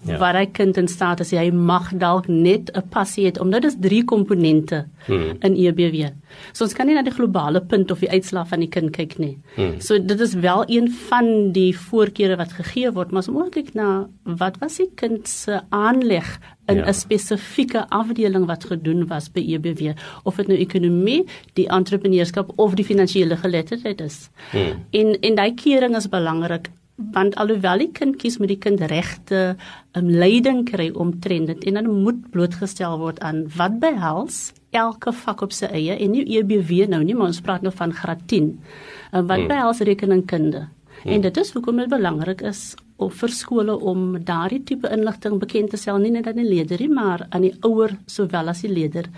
ja. 0.06 0.18
waar 0.18 0.38
hy 0.38 0.46
kind 0.46 0.78
in 0.78 0.88
staat 0.88 1.20
is 1.24 1.32
hy 1.32 1.50
mag 1.52 1.92
dalk 2.00 2.28
net 2.28 2.72
'n 2.74 2.88
passie 2.90 3.26
het 3.26 3.40
omdat 3.40 3.62
dit 3.62 3.72
is 3.72 3.78
drie 3.80 4.04
komponente 4.04 4.86
hmm. 5.06 5.38
in 5.42 5.56
EBW. 5.56 6.12
So 6.52 6.64
ons 6.64 6.74
kan 6.74 6.88
nie 6.88 6.96
na 6.96 7.04
die 7.04 7.14
globale 7.14 7.62
punt 7.62 7.92
of 7.92 8.00
die 8.00 8.10
uitslag 8.10 8.48
van 8.48 8.60
die 8.60 8.70
kind 8.70 8.92
kyk 8.92 9.18
nie. 9.18 9.38
Hmm. 9.56 9.80
So 9.80 10.00
dit 10.00 10.20
is 10.20 10.34
wel 10.34 10.64
een 10.68 10.92
van 10.92 11.52
die 11.52 11.78
voorkeure 11.78 12.38
wat 12.38 12.54
gegee 12.54 12.92
word, 12.92 13.12
maar 13.12 13.24
as 13.24 13.30
ons 13.30 13.54
kyk 13.54 13.74
na 13.74 14.08
wat 14.24 14.58
was 14.60 14.78
die 14.78 14.90
kind 14.96 15.28
se 15.28 15.62
aanleg 15.70 16.40
in 16.68 16.78
'n 16.78 16.86
ja. 16.86 16.92
spesifieke 16.92 17.90
afdeling 17.90 18.46
wat 18.46 18.64
gedoen 18.64 19.08
was 19.08 19.30
by 19.30 19.40
EBW 19.40 19.94
of 20.24 20.36
dit 20.36 20.48
nou 20.48 20.58
ekonomie, 20.58 21.26
die 21.54 21.68
entrepreneurskap 21.68 22.52
of 22.56 22.76
die 22.76 22.86
finansiële 22.86 23.38
geletterdheid 23.38 24.02
is. 24.02 24.30
Hmm. 24.52 24.86
En 24.92 25.20
en 25.20 25.36
daai 25.36 25.54
kering 25.54 25.96
is 25.96 26.10
belangrik 26.10 26.70
want 26.96 27.36
alhoewel 27.42 27.82
die 27.82 27.92
kind 27.92 28.20
kies 28.22 28.38
met 28.38 28.52
die 28.52 28.60
kind 28.62 28.82
regte 28.92 29.56
um, 29.98 30.10
leiding 30.10 30.62
kry 30.68 30.92
om 30.94 31.16
trend 31.20 31.50
dit 31.50 31.66
en 31.70 31.80
dan 31.80 31.90
moet 32.04 32.20
blootgestel 32.32 33.00
word 33.02 33.20
aan 33.26 33.48
wat 33.58 33.80
behels 33.82 34.52
elke 34.78 35.14
vak 35.24 35.42
op 35.42 35.54
sy 35.54 35.72
eie 35.74 35.98
en 35.98 36.14
nie 36.14 36.26
EBW 36.38 36.86
nou 36.92 37.02
nie 37.04 37.18
maar 37.18 37.32
ons 37.34 37.42
praat 37.42 37.66
nou 37.66 37.74
van 37.74 37.94
graad 37.94 38.22
10 38.30 38.46
um, 38.46 39.28
wat 39.28 39.40
hmm. 39.40 39.50
behels 39.50 39.82
rekeningkunde 39.90 40.68
hmm. 40.68 41.12
en 41.16 41.26
dit 41.26 41.38
is 41.42 41.54
hoekom 41.58 41.82
dit 41.82 41.90
belangrik 41.90 42.46
is 42.46 42.76
of 43.02 43.18
vir 43.24 43.34
skole 43.34 43.74
om 43.74 44.12
daardie 44.22 44.62
tipe 44.64 44.90
inligting 44.94 45.40
bekend 45.42 45.74
te 45.74 45.82
stel 45.82 45.98
nie 45.98 46.14
net 46.14 46.30
aan 46.30 46.38
die 46.38 46.50
leerder 46.50 46.84
nie 46.84 46.94
maar 46.94 47.26
aan 47.32 47.48
die 47.48 47.56
ouer 47.66 47.98
sowel 48.06 48.54
as 48.54 48.62
die 48.62 48.72
leerder 48.72 49.10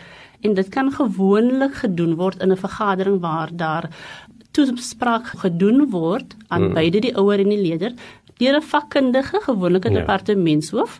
en 0.46 0.56
dit 0.56 0.70
kan 0.72 0.94
gewoonlik 0.96 1.82
gedoen 1.84 2.16
word 2.16 2.40
in 2.40 2.52
'n 2.52 2.64
vergadering 2.64 3.20
waar 3.20 3.52
daar 3.52 3.90
toespraak 4.56 5.34
gedoen 5.44 5.86
word 5.94 6.36
aan 6.48 6.70
hmm. 6.70 6.78
beide 6.78 7.04
die 7.08 7.16
ouer 7.20 7.44
en 7.44 7.54
die 7.54 7.62
leerder 7.62 7.96
deur 8.40 8.60
'n 8.60 8.68
vakkundige 8.74 9.40
gewoneke 9.48 9.92
ja. 9.92 10.00
departementshoof 10.02 11.00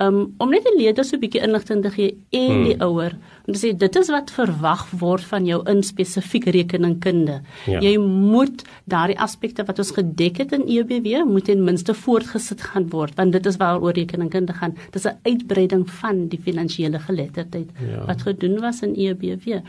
um, 0.00 0.34
om 0.38 0.50
net 0.52 0.64
die 0.64 0.76
leerder 0.78 1.04
so 1.04 1.16
'n 1.16 1.20
bietjie 1.20 1.42
inligting 1.44 1.82
te 1.82 1.90
gee 1.90 2.16
en 2.30 2.52
hmm. 2.52 2.64
die 2.64 2.76
ouer 2.80 3.16
om 3.46 3.52
te 3.54 3.60
sê 3.60 3.72
dit 3.76 3.96
is 3.96 4.10
wat 4.14 4.30
verwag 4.30 4.84
word 5.02 5.24
van 5.32 5.46
jou 5.46 5.60
in 5.70 5.82
spesifieke 5.82 6.50
rekeningkunde. 6.50 7.40
Ja. 7.66 7.80
Jy 7.80 7.96
moet 7.98 8.64
daardie 8.84 9.18
aspekte 9.18 9.64
wat 9.64 9.78
ons 9.78 9.92
gedek 9.96 10.38
het 10.38 10.52
in 10.52 10.66
EBW 10.68 11.24
moet 11.26 11.44
ten 11.44 11.64
minste 11.64 11.94
voortgesit 11.94 12.62
gaan 12.62 12.88
word 12.90 13.16
want 13.16 13.32
dit 13.32 13.46
is 13.46 13.56
waaroor 13.56 13.92
rekeningkunde 13.92 14.52
gaan. 14.52 14.76
Dis 14.90 15.06
'n 15.06 15.18
uitbreiding 15.22 15.90
van 15.90 16.28
die 16.28 16.40
finansiële 16.40 16.98
geletterdheid 16.98 17.68
ja. 17.78 18.04
wat 18.06 18.22
gedoen 18.22 18.60
was 18.60 18.82
in 18.82 18.94
EBW. 18.94 19.60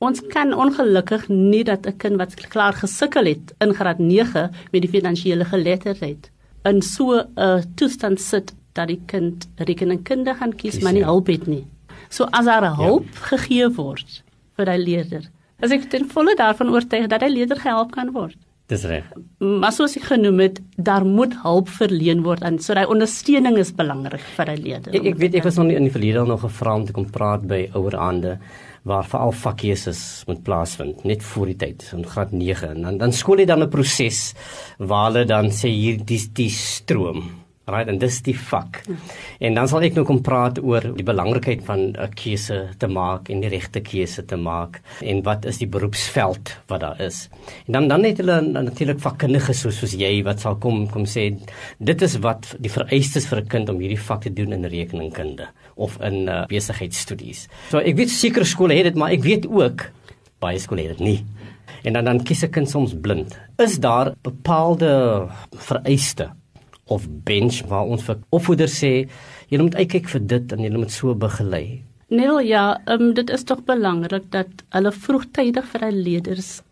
Ons 0.00 0.22
kan 0.32 0.54
ongelukkig 0.56 1.26
nie 1.28 1.64
dat 1.64 1.86
'n 1.86 1.96
kind 1.96 2.16
wat 2.16 2.34
klaar 2.48 2.72
gesukkel 2.72 3.24
het 3.24 3.52
in 3.60 3.74
graad 3.74 3.98
9 3.98 4.50
met 4.72 4.82
die 4.82 4.88
finansiële 4.88 5.44
geletterdheid 5.44 6.30
in 6.64 6.82
so 6.82 7.20
'n 7.36 7.64
toestand 7.74 8.20
sit 8.20 8.54
dat 8.72 8.88
die 8.88 9.00
kind 9.06 9.48
rekeningkunde 9.56 10.34
gaan 10.34 10.54
kies, 10.54 10.74
kies 10.74 10.82
maar 10.82 10.92
nie 10.92 11.02
ja. 11.02 11.06
hulp 11.06 11.26
het 11.26 11.46
nie. 11.46 11.66
So 12.08 12.24
as 12.24 12.44
daar 12.44 12.62
ja. 12.62 12.74
hulp 12.74 13.04
ja. 13.12 13.20
gegee 13.30 13.68
word 13.68 14.22
vir 14.56 14.64
daai 14.64 14.78
leerder, 14.78 15.22
as 15.60 15.70
ek 15.70 15.90
ten 15.90 16.08
volle 16.08 16.34
daarvan 16.36 16.70
oortuig 16.70 17.06
dat 17.06 17.20
hy 17.20 17.28
leerder 17.28 17.60
gehelp 17.60 17.92
kan 17.92 18.12
word. 18.12 18.36
Dis 18.70 18.84
reg. 18.86 19.04
Maar 19.38 19.72
soos 19.72 19.96
ek 19.96 20.04
genoem 20.12 20.38
het, 20.38 20.60
daar 20.76 21.04
moet 21.04 21.34
hulp 21.42 21.68
verleen 21.68 22.22
word 22.22 22.42
en 22.46 22.58
so 22.58 22.74
daai 22.74 22.86
ondersteuning 22.86 23.58
is 23.58 23.72
belangrik 23.74 24.22
vir 24.36 24.46
'n 24.50 24.62
leerder. 24.62 24.94
Ek, 24.94 25.04
ek 25.04 25.18
weet 25.18 25.34
ek 25.34 25.44
was 25.44 25.56
nog 25.56 25.66
nie 25.66 25.76
in 25.76 25.84
die 25.84 25.92
verlede 25.92 26.24
nog 26.24 26.40
gevra 26.40 26.74
om 26.74 26.84
te 26.86 26.92
kom 26.92 27.10
praat 27.10 27.46
by 27.46 27.68
ouer 27.74 27.96
aande 27.96 28.38
waar 28.82 29.04
veral 29.04 29.32
vakkeuses 29.32 30.24
moet 30.26 30.42
plaasvind 30.46 31.04
net 31.04 31.22
voor 31.32 31.52
die 31.52 31.58
tyd 31.60 31.84
in 31.96 32.06
graad 32.06 32.32
9 32.32 32.74
en 32.74 32.82
dan 32.86 32.98
dan 32.98 33.12
skool 33.12 33.42
jy 33.42 33.46
dan 33.46 33.62
'n 33.62 33.70
proses 33.70 34.34
waar 34.78 35.10
hulle 35.10 35.24
dan 35.24 35.50
sê 35.50 35.68
hier 35.68 35.98
die 36.04 36.20
die 36.32 36.50
stroom. 36.50 37.30
Right? 37.70 37.88
En 37.88 37.98
dis 37.98 38.22
die 38.22 38.34
vak. 38.34 38.80
En 39.38 39.54
dan 39.54 39.68
sal 39.68 39.84
ek 39.86 39.94
nou 39.94 40.04
kom 40.04 40.22
praat 40.26 40.58
oor 40.58 40.80
die 40.96 41.06
belangrikheid 41.06 41.62
van 41.62 41.94
'n 41.94 42.14
keuse 42.14 42.74
te 42.78 42.88
maak 42.88 43.30
en 43.30 43.40
die 43.40 43.48
regte 43.48 43.80
keuse 43.80 44.24
te 44.26 44.36
maak 44.36 44.80
en 45.00 45.22
wat 45.22 45.44
is 45.44 45.58
die 45.58 45.68
beroepsveld 45.68 46.56
wat 46.66 46.80
daar 46.80 47.00
is. 47.00 47.28
En 47.66 47.72
dan 47.72 47.88
dan 47.88 48.04
het 48.04 48.16
hulle 48.16 48.40
natuurlik 48.40 48.98
vakkundiges 48.98 49.60
soos 49.60 49.78
soos 49.78 49.92
jy 49.92 50.22
wat 50.24 50.40
sal 50.40 50.56
kom 50.56 50.88
kom 50.88 51.04
sê 51.04 51.38
dit 51.78 52.02
is 52.02 52.18
wat 52.18 52.56
die 52.58 52.70
vereistes 52.70 53.26
vir 53.26 53.40
'n 53.40 53.48
kind 53.48 53.68
om 53.68 53.78
hierdie 53.78 54.04
vak 54.08 54.22
te 54.22 54.32
doen 54.32 54.52
in 54.52 54.64
rekeningkunde 54.64 55.46
of 55.80 55.96
in 56.04 56.28
uh, 56.28 56.44
besigheidstudies. 56.50 57.46
So 57.72 57.80
ek 57.80 57.96
weet 58.00 58.12
sekere 58.12 58.48
skole 58.48 58.76
het 58.76 58.90
dit, 58.90 58.98
maar 59.00 59.14
ek 59.16 59.24
weet 59.24 59.48
ook 59.48 59.88
baie 60.40 60.60
skole 60.60 60.84
het 60.86 60.98
dit 60.98 61.06
nie. 61.06 61.20
En 61.84 61.96
dan 61.96 62.04
dan 62.04 62.22
kies 62.24 62.44
'n 62.44 62.52
kind 62.52 62.68
soms 62.68 62.94
blind. 62.94 63.38
Is 63.58 63.78
daar 63.80 64.14
bepaalde 64.22 65.28
vereistes 65.56 66.30
of 66.90 67.06
bench 67.24 67.62
waar 67.70 67.86
ons 67.86 68.02
vir 68.02 68.18
opvoeders 68.34 68.74
sê 68.82 69.08
jy 69.48 69.58
moet 69.58 69.78
uitkyk 69.78 70.08
vir 70.08 70.20
dit 70.20 70.52
en 70.52 70.64
jy 70.64 70.70
moet 70.74 70.90
so 70.90 71.14
begelei. 71.14 71.82
Nee, 72.10 72.46
ja, 72.48 72.80
um, 72.90 73.12
dit 73.14 73.30
is 73.30 73.44
tog 73.46 73.62
belangrik 73.64 74.26
dat 74.30 74.64
hulle 74.74 74.92
vroegtydig 74.92 75.66
vir 75.72 75.80
hulle 75.86 76.02
leerders 76.02 76.62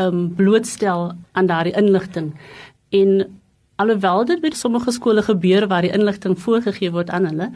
um 0.00 0.34
blootstel 0.36 1.12
aan 1.32 1.48
daardie 1.48 1.76
inligting 1.76 2.32
en 2.96 3.24
alhoewel 3.82 4.24
dit 4.28 4.42
by 4.42 4.52
sommige 4.56 4.94
skole 4.94 5.24
gebeur 5.26 5.66
waar 5.70 5.86
die 5.86 5.92
inligting 5.94 6.38
voorgegee 6.38 6.92
word 6.94 7.10
aan 7.10 7.28
hulle, 7.30 7.50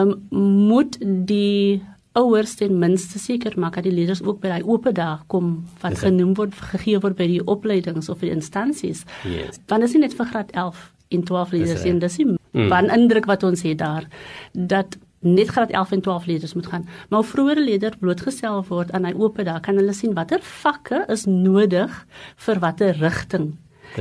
um 0.00 0.14
moet 0.30 0.98
die 1.28 1.80
ouers 2.18 2.56
ten 2.58 2.78
minste 2.78 3.18
seker 3.22 3.54
maak 3.60 3.76
dat 3.78 3.86
die 3.86 3.94
leerders 3.94 4.22
ook 4.22 4.40
by 4.42 4.50
daai 4.50 4.64
oop 4.66 4.88
dag 4.94 5.22
kom 5.30 5.52
wat 5.82 6.00
genoem 6.02 6.34
word 6.38 6.56
gegee 6.72 6.98
word 7.02 7.16
by 7.18 7.28
die 7.30 7.42
opleidings 7.46 8.10
of 8.10 8.24
die 8.24 8.32
instansies. 8.34 9.04
Yes. 9.24 9.60
Dan 9.70 9.86
is 9.86 9.94
dit 9.94 10.02
net 10.02 10.16
vir 10.18 10.26
graad 10.32 10.50
11 10.50 10.88
en 11.14 11.22
12 11.24 11.54
leerders 11.54 11.86
en 11.86 12.02
dis 12.02 12.18
'n 12.18 12.36
van 12.52 12.84
mm. 12.84 12.90
indruk 12.90 13.26
wat 13.30 13.42
ons 13.42 13.62
het 13.62 13.78
daar 13.78 14.06
dat 14.52 14.98
net 15.20 15.48
graad 15.48 15.70
11 15.70 15.90
en 15.92 16.00
12 16.00 16.26
leerders 16.26 16.54
moet 16.54 16.66
gaan. 16.66 16.88
Maar 17.08 17.24
vroeëre 17.24 17.64
leerders 17.64 17.96
blootgestel 18.00 18.64
word 18.68 18.92
aan 18.92 19.04
hy 19.04 19.12
oop 19.12 19.36
daar 19.44 19.60
kan 19.60 19.76
hulle 19.76 19.92
sien 19.92 20.14
watter 20.14 20.40
vakke 20.42 21.04
is 21.08 21.24
nodig 21.24 22.06
vir 22.36 22.58
watter 22.58 22.96
rigting. 22.96 23.56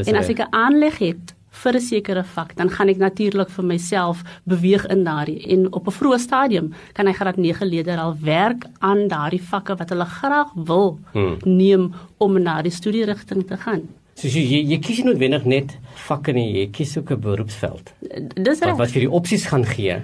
En 0.06 0.16
as 0.16 0.30
ek 0.30 0.40
'n 0.40 0.54
aanleg 0.54 0.98
het 0.98 1.36
vir 1.64 1.74
'n 1.76 1.82
sekere 1.82 2.24
vak, 2.24 2.56
dan 2.56 2.70
gaan 2.70 2.90
ek 2.90 2.98
natuurlik 2.98 3.50
vir 3.50 3.66
myself 3.66 4.24
beweeg 4.46 4.86
in 4.88 5.04
daardie 5.04 5.42
en 5.54 5.74
op 5.74 5.88
'n 5.88 5.98
vroeë 6.00 6.20
stadium 6.20 6.74
kan 6.94 7.08
hy 7.08 7.14
graad 7.14 7.38
9 7.38 7.68
leerders 7.68 8.00
al 8.00 8.16
werk 8.22 8.66
aan 8.80 9.08
daardie 9.08 9.42
vakke 9.42 9.76
wat 9.76 9.90
hulle 9.90 10.06
graag 10.06 10.52
wil 10.56 11.00
hmm. 11.14 11.38
neem 11.44 11.94
om 12.18 12.42
na 12.42 12.62
die 12.62 12.72
studierigting 12.72 13.48
te 13.48 13.58
gaan. 13.58 13.82
So 14.16 14.28
jy 14.28 14.44
jy, 14.44 14.64
jy 14.74 14.80
kies 14.80 14.98
nie 14.98 15.06
noodwendig 15.06 15.46
net 15.46 15.78
vakke 16.08 16.34
nie, 16.34 16.52
jy 16.60 16.68
kies 16.76 16.98
ook 16.98 17.12
'n 17.12 17.20
beroepsveld. 17.20 17.94
Dis 18.36 18.60
wat, 18.60 18.78
wat 18.78 18.92
vir 18.92 19.02
die 19.02 19.12
opsies 19.12 19.46
gaan 19.46 19.66
gee. 19.66 20.02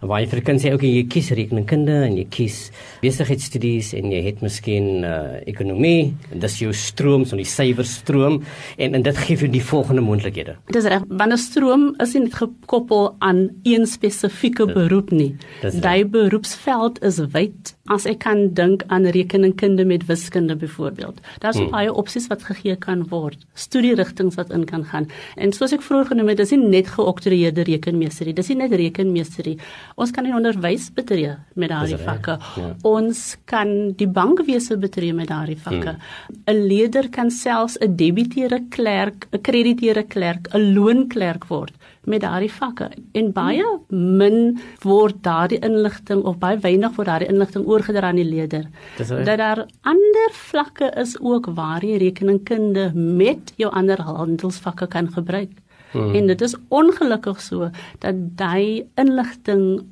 Waar 0.00 0.20
jy 0.20 0.28
vir 0.30 0.42
kind 0.46 0.62
sê 0.62 0.72
ook 0.74 0.82
jy 0.84 1.04
kies 1.08 1.30
rekenkunde 1.36 1.94
en 2.06 2.16
jy 2.18 2.26
kies 2.32 2.58
besigheidstudies 3.02 3.92
en 3.96 4.10
jy 4.12 4.22
het 4.26 4.42
miskien 4.44 5.04
uh, 5.06 5.38
ekonomie 5.48 6.14
en 6.32 6.42
dis 6.42 6.58
jou 6.60 6.72
stroom, 6.76 7.24
so 7.24 7.38
die 7.38 7.48
syferstroom 7.48 8.42
en 8.76 8.98
en 8.98 9.06
dit 9.06 9.22
gee 9.26 9.40
vir 9.40 9.52
die 9.52 9.62
volgende 9.64 10.04
moontlikhede. 10.04 10.56
Dis 10.72 10.88
reg, 10.88 11.04
want 11.08 11.32
'n 11.32 11.38
stroom 11.38 11.94
is 12.00 12.14
nie 12.14 12.30
gekoppel 12.30 13.14
aan 13.20 13.48
een 13.64 13.86
spesifieke 13.86 14.66
beroep 14.66 15.10
nie. 15.10 15.36
Daai 15.62 16.04
beroepsveld 16.04 17.02
is 17.04 17.20
wyd 17.32 17.74
as 17.86 18.06
ek 18.06 18.18
kan 18.24 18.52
dink 18.54 18.82
aan 18.88 19.06
rekeningkunde 19.06 19.84
met 19.84 20.06
wiskunde 20.06 20.56
byvoorbeeld. 20.56 21.20
Daar's 21.38 21.56
hmm. 21.56 21.70
baie 21.70 21.92
opsies 21.92 22.26
wat 22.26 22.42
gegee 22.42 22.76
kan 22.76 23.06
word, 23.08 23.38
studierigtinge 23.54 24.34
wat 24.34 24.50
in 24.50 24.64
kan 24.64 24.84
gaan. 24.84 25.08
En 25.36 25.52
soos 25.52 25.72
ek 25.76 25.84
vroeër 25.86 26.10
genoem 26.10 26.32
het, 26.32 26.40
dis 26.42 26.54
nie 26.54 26.70
net 26.76 26.90
geoktroeëerde 26.94 27.66
rekenmeesterie, 27.68 28.34
dis 28.34 28.50
nie 28.52 28.58
net 28.64 28.74
rekenmeesterie. 28.74 29.56
Ons 29.96 30.10
kan 30.12 30.26
in 30.28 30.34
onderwys 30.36 30.90
betree 30.92 31.30
met 31.56 31.70
daardie 31.72 31.96
vakke. 31.96 32.34
Ja. 32.60 32.72
Ons 32.84 33.20
kan 33.48 33.70
die 33.96 34.08
bankwese 34.08 34.76
betree 34.76 35.14
met 35.16 35.30
daardie 35.30 35.56
vakke. 35.56 35.94
Hmm. 35.96 36.42
'n 36.52 36.66
Leerder 36.68 37.08
kan 37.08 37.30
selfs 37.30 37.78
'n 37.80 37.96
debiteure 37.96 38.60
klerk, 38.68 39.26
'n 39.32 39.40
krediteure 39.40 40.02
klerk, 40.02 40.52
'n 40.52 40.74
loonklerk 40.74 41.48
word 41.48 41.72
met 42.04 42.20
daardie 42.20 42.52
vakke 42.52 42.90
en 43.12 43.32
baie 43.32 43.64
min 43.88 44.58
word 44.82 45.22
daardie 45.22 45.58
inligting 45.64 46.22
of 46.22 46.38
baie 46.38 46.58
weinig 46.58 46.94
word 46.96 47.08
daardie 47.08 47.28
inligting 47.32 47.66
oorgedra 47.66 48.08
aan 48.08 48.20
die 48.20 48.30
leerder. 48.30 48.68
Dat 48.98 49.38
daar 49.38 49.66
ander 49.82 50.30
vlakke 50.32 50.92
is 50.96 51.16
ook 51.20 51.46
waar 51.46 51.84
jy 51.84 51.96
rekeningkunde 51.96 52.92
met 52.94 53.52
jou 53.56 53.72
ander 53.72 54.00
handelsvakke 54.00 54.86
kan 54.86 55.12
gebruik. 55.12 55.50
Hmm. 55.96 56.14
En 56.14 56.30
dit 56.32 56.40
is 56.46 56.54
ongelukkig 56.68 57.40
so 57.40 57.70
dat 58.04 58.22
daai 58.38 58.86
inligting 59.00 59.86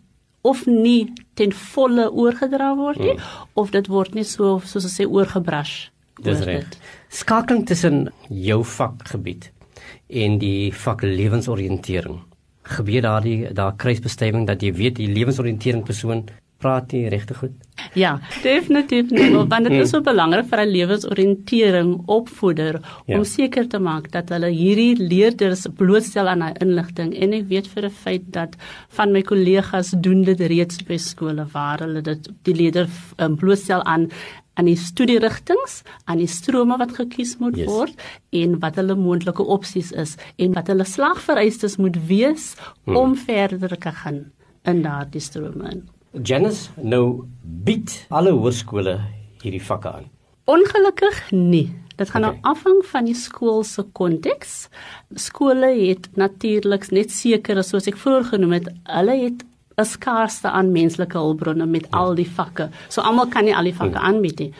of 0.44 0.66
nie 0.66 1.12
ten 1.34 1.52
volle 1.52 2.11
oorgedra 2.12 2.75
word 2.76 3.00
nie 3.00 3.14
hmm. 3.16 3.49
of 3.54 3.73
dit 3.73 3.88
word 3.88 4.14
nie 4.14 4.26
so 4.28 4.58
soos 4.64 4.84
ons 4.84 4.99
sê 5.00 5.08
oorgebrush. 5.08 5.88
Dis 6.23 6.44
reg. 6.46 6.68
Skakeling 7.11 7.64
tussen 7.66 8.06
jou 8.28 8.61
vakgebied 8.64 9.50
en 10.08 10.38
die 10.38 10.70
vak 10.84 11.02
lewensoriëntering. 11.02 12.20
Gebeur 12.76 13.02
daardie 13.04 13.52
daar 13.52 13.75
kruisbestemming 13.76 14.46
dat 14.49 14.62
jy 14.62 14.73
weet 14.76 15.00
die 15.00 15.11
lewensoriëntering 15.11 15.82
persoon 15.84 16.25
praat 16.64 16.92
nie 16.97 17.06
regtig 17.12 17.40
goed? 17.42 17.54
Ja, 17.99 18.16
definitief 18.42 19.11
nie, 19.14 19.28
want 19.35 19.68
dit 19.68 19.76
is 19.83 19.92
so 19.92 20.02
belangrik 20.04 20.49
vir 20.50 20.62
'n 20.64 20.73
lewensoriëntering 20.73 21.90
opvoeder 22.06 22.80
ja. 23.06 23.18
om 23.18 23.25
seker 23.25 23.68
te 23.68 23.78
maak 23.78 24.11
dat 24.12 24.30
hulle 24.35 24.50
hierdie 24.50 24.94
leerders 24.99 25.66
blootstel 25.78 26.30
aan 26.30 26.44
daai 26.47 26.62
inligting 26.64 27.12
en 27.14 27.35
ek 27.40 27.49
weet 27.50 27.68
vir 27.75 27.87
'n 27.87 27.99
feit 28.04 28.25
dat 28.33 28.56
van 28.97 29.12
my 29.12 29.23
kollegas 29.23 29.94
doen 29.99 30.25
dit 30.25 30.40
reeds 30.40 30.83
by 30.88 30.97
skole 30.97 31.47
waar 31.52 31.78
hulle 31.85 32.02
dit 32.02 32.30
die 32.42 32.54
leerders 32.54 32.97
um, 33.18 33.37
blootstel 33.37 33.83
aan 33.85 34.11
aan 34.54 34.68
die 34.71 34.76
studierigtinge, 34.78 35.83
aan 36.06 36.21
die 36.23 36.30
strome 36.30 36.76
wat 36.78 36.94
gekies 36.94 37.38
moet 37.40 37.56
yes. 37.59 37.66
word 37.66 38.04
en 38.30 38.59
wat 38.62 38.76
hulle 38.78 38.94
moontlike 38.94 39.42
opsies 39.42 39.90
is 39.92 40.14
en 40.38 40.54
wat 40.54 40.71
hulle 40.71 40.87
slagvereistes 40.87 41.76
moet 41.76 41.99
wees 42.06 42.52
hmm. 42.85 42.97
om 42.97 43.16
verder 43.18 43.75
te 43.75 43.90
gaan 43.90 44.21
in 44.64 44.83
daardie 44.87 45.21
strome. 45.21 45.83
Janice, 46.23 46.71
nou 46.78 47.26
bied 47.42 47.90
alle 48.14 48.30
hoërskole 48.30 48.92
hierdie 49.42 49.62
vakke 49.66 49.90
aan. 49.90 50.04
Ongelukkig 50.47 51.33
nie. 51.35 51.73
Dit 51.99 52.12
gaan 52.12 52.26
okay. 52.26 52.37
nou 52.38 52.52
afhang 52.54 52.85
van 52.87 53.09
die 53.09 53.16
skool 53.18 53.64
se 53.66 53.83
konteks. 53.99 54.68
Skole 55.18 55.73
het 55.75 56.06
natuurlik 56.18 56.87
net 56.94 57.11
sekere 57.11 57.64
soos 57.66 57.90
ek 57.90 57.99
vroeër 57.99 58.28
genoem 58.30 58.54
het, 58.59 58.71
hulle 58.87 59.18
het 59.25 59.42
'n 59.75 59.85
skaarste 59.85 60.49
aan 60.50 60.71
menslike 60.71 61.18
hulpbronne 61.18 61.66
met 61.66 61.87
ja. 61.90 61.99
al 61.99 62.14
die 62.14 62.30
vakke. 62.30 62.71
So 62.88 63.02
almal 63.02 63.26
kan 63.26 63.44
nie 63.44 63.56
al 63.56 63.64
die 63.64 63.75
vakke 63.75 63.99
ja. 63.99 64.06
aanbied 64.06 64.38
nie. 64.38 64.52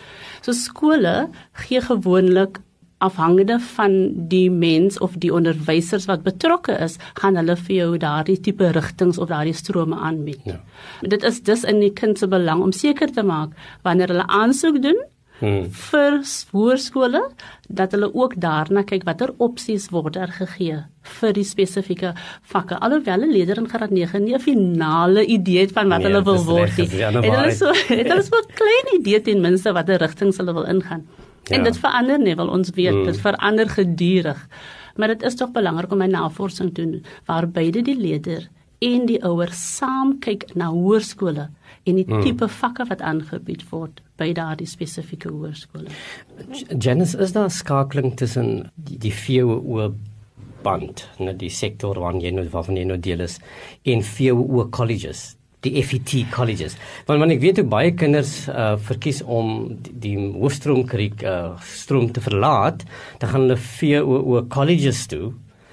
So 0.42 0.52
skole 0.52 1.28
gee 1.52 1.80
gewoonlik 1.80 2.58
afhangende 3.06 3.58
van 3.76 3.96
die 4.32 4.50
mens 4.50 4.99
of 4.99 5.16
die 5.23 5.32
onderwysers 5.34 6.08
wat 6.11 6.25
betrokke 6.26 6.76
is, 6.87 6.99
gaan 7.20 7.37
hulle 7.40 7.56
vir 7.66 7.75
jou 7.76 7.90
daardie 8.02 8.38
tipe 8.40 8.70
rigtings 8.76 9.18
of 9.18 9.30
daardie 9.32 9.56
strome 9.56 9.96
aanbied. 9.96 10.44
Ja. 10.49 10.61
Dit 11.02 11.23
is 11.23 11.42
dus 11.42 11.64
in 11.64 11.82
die 11.84 11.92
kind 11.92 12.18
se 12.18 12.28
belang 12.28 12.62
om 12.62 12.73
seker 12.73 13.12
te 13.12 13.23
maak 13.23 13.52
wanneer 13.82 14.14
hulle 14.14 14.26
aansoek 14.26 14.82
doen 14.82 15.02
hmm. 15.40 15.66
vir 15.90 16.18
hoërskole 16.54 17.23
dat 17.68 17.94
hulle 17.96 18.11
ook 18.14 18.37
daarna 18.40 18.84
kyk 18.87 19.06
watter 19.08 19.32
opsies 19.42 19.88
word 19.94 20.16
daar 20.18 20.32
gegee 20.37 20.82
vir 21.18 21.34
die 21.37 21.46
spesifieke 21.49 22.14
vakke 22.52 22.78
alhoewel 22.87 23.26
'n 23.26 23.32
leerder 23.32 23.62
in 23.62 23.68
graad 23.73 23.90
9 23.90 24.25
nie 24.25 24.34
'n 24.34 24.46
finale 24.46 25.26
idee 25.26 25.61
het 25.66 25.73
van 25.73 25.88
wat 25.88 26.02
nee, 26.02 26.08
hulle 26.08 26.25
wil 26.25 26.44
word 26.44 26.76
nie 26.78 26.88
het 26.88 27.25
hulle 27.25 27.52
so 27.52 27.73
het 27.73 28.08
hulle 28.08 28.23
so 28.23 28.37
'n 28.40 28.54
klein 28.61 28.87
idee 29.00 29.20
ten 29.20 29.40
minste 29.40 29.73
watter 29.73 29.99
rigtings 29.99 30.38
hulle 30.38 30.54
wil 30.54 30.64
ingaan 30.64 31.06
ja. 31.48 31.56
en 31.56 31.64
dit 31.64 31.78
verander 31.78 32.18
nie 32.18 32.36
wil 32.36 32.48
ons 32.48 32.70
weet 32.76 32.94
hmm. 32.94 33.04
dit 33.04 33.20
verander 33.20 33.68
gedurig 33.68 34.48
maar 34.96 35.08
dit 35.14 35.22
is 35.22 35.36
tog 35.36 35.52
belangrik 35.52 35.92
om 35.92 36.02
'n 36.02 36.10
navorsing 36.10 36.74
te 36.74 36.82
doen 36.82 37.04
waar 37.26 37.48
beide 37.48 37.82
die 37.82 37.98
leerder 37.98 38.48
en 38.78 39.06
die 39.06 39.20
ouers 39.24 39.76
saam 39.76 40.18
kyk 40.18 40.54
na 40.54 40.70
hoërskole 40.72 41.48
en 41.84 41.94
die 41.94 42.06
hmm. 42.08 42.22
tipe 42.24 42.48
vakke 42.48 42.86
wat 42.88 43.00
aangebied 43.00 43.64
word 43.70 44.00
by 44.20 44.32
daardie 44.32 44.68
spesifieke 44.68 45.28
hoërskole. 45.28 45.90
Janice, 46.78 47.18
is 47.18 47.34
daar 47.34 47.50
skakeling 47.50 48.14
tussen 48.16 48.70
die, 48.74 48.98
die 48.98 49.12
VWO 49.12 49.92
band, 50.64 51.04
net 51.20 51.38
die 51.42 51.52
sektor 51.52 51.98
waarvan 52.00 52.22
jy 52.24 52.32
nou 52.34 52.44
waarvan 52.52 52.78
jy 52.80 52.86
nou 52.88 52.98
deel 53.00 53.24
is 53.26 53.38
en 53.84 54.04
VWO 54.06 54.68
colleges? 54.72 55.34
Die 55.64 55.83
FET 55.83 56.14
colleges. 56.35 56.76
Want 57.09 57.23
want 57.23 57.35
ek 57.35 57.42
weet 57.42 57.62
hoe 57.62 57.68
baie 57.68 57.94
kinders 57.97 58.37
uh 58.52 58.75
verkies 58.90 59.23
om 59.25 59.75
die, 59.75 59.97
die 60.06 60.14
hoofstroom 60.18 60.85
kariek 60.90 61.25
uh 61.25 61.56
stroom 61.64 62.11
te 62.12 62.23
verlaat, 62.25 62.87
dan 63.23 63.33
gaan 63.33 63.47
hulle 63.47 63.59
VWO 63.59 64.44
colleges 64.52 65.06
toe. 65.11 65.33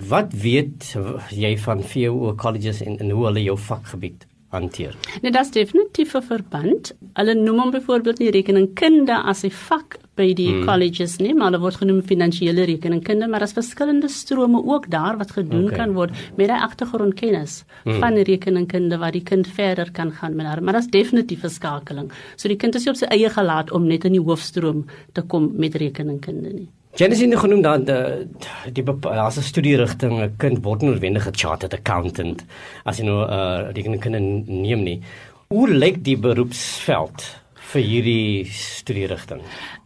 Wat 0.09 0.33
weet 0.33 0.95
jy 1.29 1.53
van 1.61 1.83
VWO 1.85 2.33
colleges 2.35 2.81
en, 2.81 2.97
en 2.97 3.13
hoe 3.13 3.27
hulle 3.29 3.45
jou 3.45 3.57
vakgebied 3.69 4.30
hanteer? 4.51 4.95
Nee, 5.21 5.31
dit 5.31 5.41
is 5.41 5.51
definitief 5.51 6.15
'n 6.15 6.21
verband. 6.21 6.93
Hulle 7.13 7.33
noem 7.35 7.59
hom 7.59 7.71
byvoorbeeld 7.71 8.19
nie 8.19 8.31
rekeningkunde 8.31 9.15
as 9.23 9.43
'n 9.43 9.51
vak 9.51 9.97
by 10.15 10.33
die 10.33 10.49
hmm. 10.49 10.65
colleges 10.67 11.17
nie, 11.17 11.33
maar 11.33 11.51
hulle 11.51 11.61
word 11.63 11.79
genoem 11.81 12.01
finansiële 12.01 12.65
rekeningkunde, 12.67 13.27
maar 13.27 13.39
daar's 13.39 13.55
verskillende 13.55 14.09
strome 14.09 14.59
ook 14.65 14.89
daar 14.91 15.17
wat 15.17 15.31
gedoen 15.31 15.69
okay. 15.69 15.77
kan 15.77 15.93
word 15.93 16.11
met 16.35 16.49
'n 16.49 16.63
agtergrondkennis 16.67 17.63
hmm. 17.83 17.99
van 17.99 18.13
rekeningkunde 18.13 18.97
waar 18.97 19.11
die 19.11 19.23
kind 19.23 19.47
verder 19.47 19.91
kan 19.91 20.11
gaan 20.11 20.35
met 20.35 20.45
haar, 20.45 20.63
maar 20.63 20.73
daar's 20.73 20.91
definitief 20.91 21.43
'n 21.43 21.49
skakeling. 21.49 22.11
So 22.35 22.47
die 22.47 22.57
kind 22.57 22.75
is 22.75 22.85
nie 22.85 22.91
op 22.91 22.97
sy 22.97 23.05
eie 23.05 23.29
gelaat 23.29 23.71
om 23.71 23.87
net 23.87 24.05
in 24.05 24.11
die 24.11 24.25
hoofstroom 24.27 24.85
te 25.13 25.21
kom 25.21 25.51
met 25.55 25.75
rekeningkunde 25.75 26.53
nie. 26.53 26.69
Genesis 26.93 27.29
het 27.29 27.39
genoem 27.39 27.61
dat 27.61 27.85
die 27.87 28.83
die 28.83 28.83
as 29.07 29.37
'n 29.37 29.41
studierigting 29.41 30.19
'n 30.19 30.35
kind 30.37 30.63
word 30.63 30.81
noodwendig 30.81 31.27
'n 31.27 31.35
chartered 31.35 31.73
accountant 31.73 32.45
as 32.83 32.97
jy 32.97 33.05
nou 33.05 33.29
uh, 33.29 33.71
rekeningkunde 33.71 34.19
neem 34.19 34.83
nie. 34.83 35.01
Hoe 35.47 35.69
lyk 35.69 36.03
die 36.03 36.17
beroepsveld 36.17 37.40
vir 37.71 37.81
hierdie 37.81 38.45
studierigting? 38.51 39.41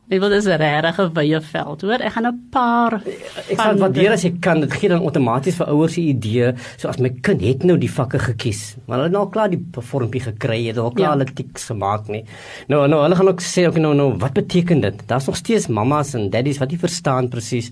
Ek 0.06 0.20
wil 0.22 0.30
dis 0.30 0.46
'n 0.46 0.62
regte 0.62 1.10
wye 1.18 1.40
veld, 1.42 1.82
hoor. 1.82 2.02
Ek 2.02 2.14
gaan 2.14 2.28
'n 2.28 2.50
paar 2.52 3.02
Ek 3.50 3.58
sal 3.58 3.78
waardeer 3.82 4.12
as 4.12 4.22
jy 4.22 4.38
kan 4.40 4.60
dit 4.62 4.72
gee 4.72 4.90
dan 4.90 5.02
outomaties 5.02 5.56
vir 5.56 5.66
ouers 5.66 5.98
'n 5.98 6.02
idee, 6.14 6.54
so 6.78 6.88
as 6.88 7.00
my 7.00 7.10
kind 7.10 7.42
het 7.42 7.64
nou 7.64 7.76
die 7.76 7.90
vakke 7.90 8.20
gekies, 8.20 8.78
maar 8.86 8.98
hulle 8.98 9.10
het 9.10 9.18
nou 9.18 9.30
klaar 9.32 9.50
die 9.50 9.66
vormpie 9.74 10.22
gekry, 10.22 10.68
het 10.68 10.78
al 10.78 10.92
klaar 10.92 11.18
ja. 11.18 11.18
hulle 11.18 11.34
tiks 11.34 11.66
gemaak 11.66 12.08
nie. 12.08 12.24
Nou 12.68 12.88
nou 12.88 13.02
hulle 13.02 13.16
gaan 13.16 13.28
ook 13.28 13.42
sê 13.42 13.66
ook 13.66 13.78
nou 13.78 13.96
nou 13.96 14.18
wat 14.18 14.34
beteken 14.34 14.82
dit? 14.82 15.08
Daar's 15.08 15.26
nog 15.26 15.38
steeds 15.38 15.68
mammas 15.68 16.14
en 16.14 16.30
daddies 16.30 16.60
wat 16.60 16.70
nie 16.70 16.80
verstaan 16.80 17.30
presies 17.30 17.72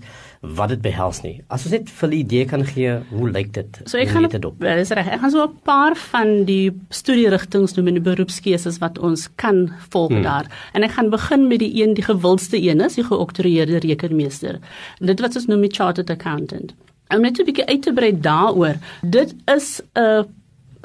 wat 0.56 0.68
dit 0.68 0.80
behels 0.84 1.22
nie. 1.24 1.38
As 1.48 1.64
ons 1.64 1.72
net 1.72 1.88
vir 1.88 2.08
'n 2.08 2.12
idee 2.12 2.44
kan 2.44 2.64
gee, 2.64 2.98
hoe 3.10 3.30
lyk 3.30 3.52
dit? 3.52 3.80
So 3.84 3.98
ek 3.98 4.08
gaan 4.08 4.28
dit 4.28 4.44
op. 4.44 4.60
Dis 4.60 4.90
reg. 4.90 5.08
Ek 5.08 5.20
gaan 5.20 5.30
so 5.30 5.44
'n 5.44 5.58
paar 5.62 5.96
van 5.96 6.44
die 6.44 6.70
studierigtinge 6.90 7.72
noem 7.76 7.88
in 7.88 7.94
die 7.94 8.02
beroepskeuses 8.10 8.78
wat 8.78 8.98
ons 8.98 9.28
kan 9.36 9.72
volg 9.88 10.12
hmm. 10.12 10.22
daar. 10.22 10.46
En 10.72 10.82
ek 10.82 10.90
gaan 10.90 11.10
begin 11.10 11.48
met 11.48 11.58
die 11.58 11.82
een 11.82 11.94
die 11.94 12.04
gewildste 12.04 12.60
een 12.60 12.80
is, 12.80 12.94
die 12.94 13.04
geoktroeëerde 13.04 13.78
rekenmeester. 13.78 14.58
Dit 15.00 15.20
wat 15.20 15.36
ons 15.36 15.46
noem 15.46 15.60
die 15.60 15.72
chartered 15.72 16.10
accountant. 16.10 16.74
Om 17.08 17.20
net 17.20 17.38
'n 17.38 17.44
bietjie 17.44 17.66
uit 17.66 17.82
te 17.82 17.92
brei 17.92 18.20
daaroor. 18.20 18.76
Dit 19.02 19.34
is 19.46 19.80
'n 19.94 20.26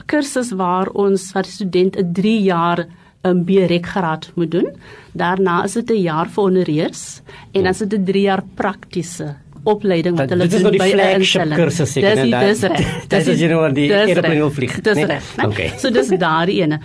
kursus 0.05 0.51
waar 0.51 0.87
ons 0.89 1.31
vir 1.31 1.43
studente 1.43 1.99
'n 1.99 2.13
3 2.13 2.41
jaar 2.41 2.87
'n 3.23 3.43
BREC 3.43 3.85
graad 3.85 4.31
moet 4.35 4.51
doen. 4.51 4.69
Daarna 5.13 5.63
is 5.63 5.73
dit 5.73 5.89
'n 5.89 6.01
jaar 6.01 6.29
vir 6.29 6.43
honoreers 6.43 7.21
en 7.51 7.63
dan 7.63 7.71
is 7.71 7.77
dit 7.77 7.93
'n 7.93 8.03
3 8.03 8.21
jaar 8.21 8.43
praktiese 8.55 9.35
opleiding 9.63 10.17
wat 10.17 10.29
hulle 10.29 10.47
doen 10.47 10.71
by 10.71 10.89
'n 10.89 10.91
flagship 10.95 11.53
kursus 11.55 11.91
seker 11.91 12.15
net. 12.15 12.31
Dis 12.31 12.59
dis 12.59 12.69
reg. 12.69 12.91
Dis 13.13 13.27
is 13.27 13.39
jy 13.39 13.47
nou 13.47 13.63
aan 13.65 13.73
die 13.73 13.89
airplane 13.93 14.39
wil 14.39 14.51
vlieg. 14.51 14.81
Dis 14.81 14.97
reg. 14.97 15.31
Okay. 15.45 15.71
So 15.77 15.89
dis 15.89 16.07
daardie 16.07 16.61
ene. 16.61 16.79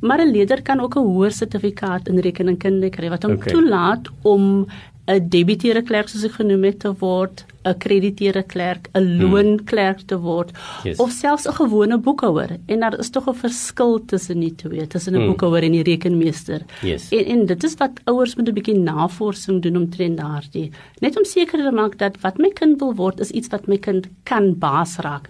Maar 0.00 0.20
'n 0.20 0.30
leerder 0.32 0.62
kan 0.62 0.80
ook 0.80 0.96
'n 0.96 1.04
hoër 1.04 1.32
sertifikaat 1.32 2.08
in 2.08 2.18
rekeningkunde 2.18 2.90
kry 2.90 3.08
wat 3.08 3.22
hom 3.22 3.32
okay. 3.32 3.52
toelaat 3.52 4.08
om 4.22 4.66
'n 5.06 5.28
debiteure 5.30 5.82
klerk 5.86 6.08
soos 6.10 6.24
ek 6.26 6.38
genoem 6.40 6.64
het 6.66 6.80
te 6.82 6.90
word, 6.98 7.44
'n 7.64 7.78
krediteure 7.78 8.42
klerk, 8.42 8.88
'n 8.94 9.06
hmm. 9.06 9.22
loonklerk 9.22 10.00
te 10.10 10.18
word 10.18 10.50
yes. 10.84 10.98
of 10.98 11.10
selfs 11.10 11.46
'n 11.46 11.54
gewone 11.54 11.98
boekhouer. 11.98 12.58
En 12.66 12.80
daar 12.80 12.98
is 12.98 13.10
tog 13.10 13.28
'n 13.28 13.34
verskil 13.34 14.04
tussen 14.04 14.40
die 14.40 14.54
twee, 14.54 14.86
tussen 14.86 15.14
'n 15.14 15.16
hmm. 15.16 15.30
boekhouer 15.30 15.62
en 15.62 15.74
'n 15.74 15.82
rekenmeester. 15.82 16.62
Yes. 16.82 17.08
En 17.10 17.24
en 17.24 17.46
dit 17.46 17.64
is 17.64 17.74
wat 17.78 18.00
ouers 18.04 18.34
moet 18.36 18.48
'n 18.48 18.54
bietjie 18.54 18.78
navorsing 18.78 19.62
doen 19.62 19.76
omtrent 19.76 20.18
daardie. 20.18 20.70
Net 21.00 21.16
om 21.16 21.24
seker 21.24 21.58
te 21.58 21.70
maak 21.70 21.98
dat 21.98 22.20
wat 22.20 22.38
my 22.38 22.50
kind 22.50 22.80
wil 22.80 22.94
word 22.94 23.20
is 23.20 23.30
iets 23.30 23.48
wat 23.48 23.66
my 23.66 23.78
kind 23.78 24.08
kan 24.24 24.58
baas 24.58 24.98
raak. 24.98 25.28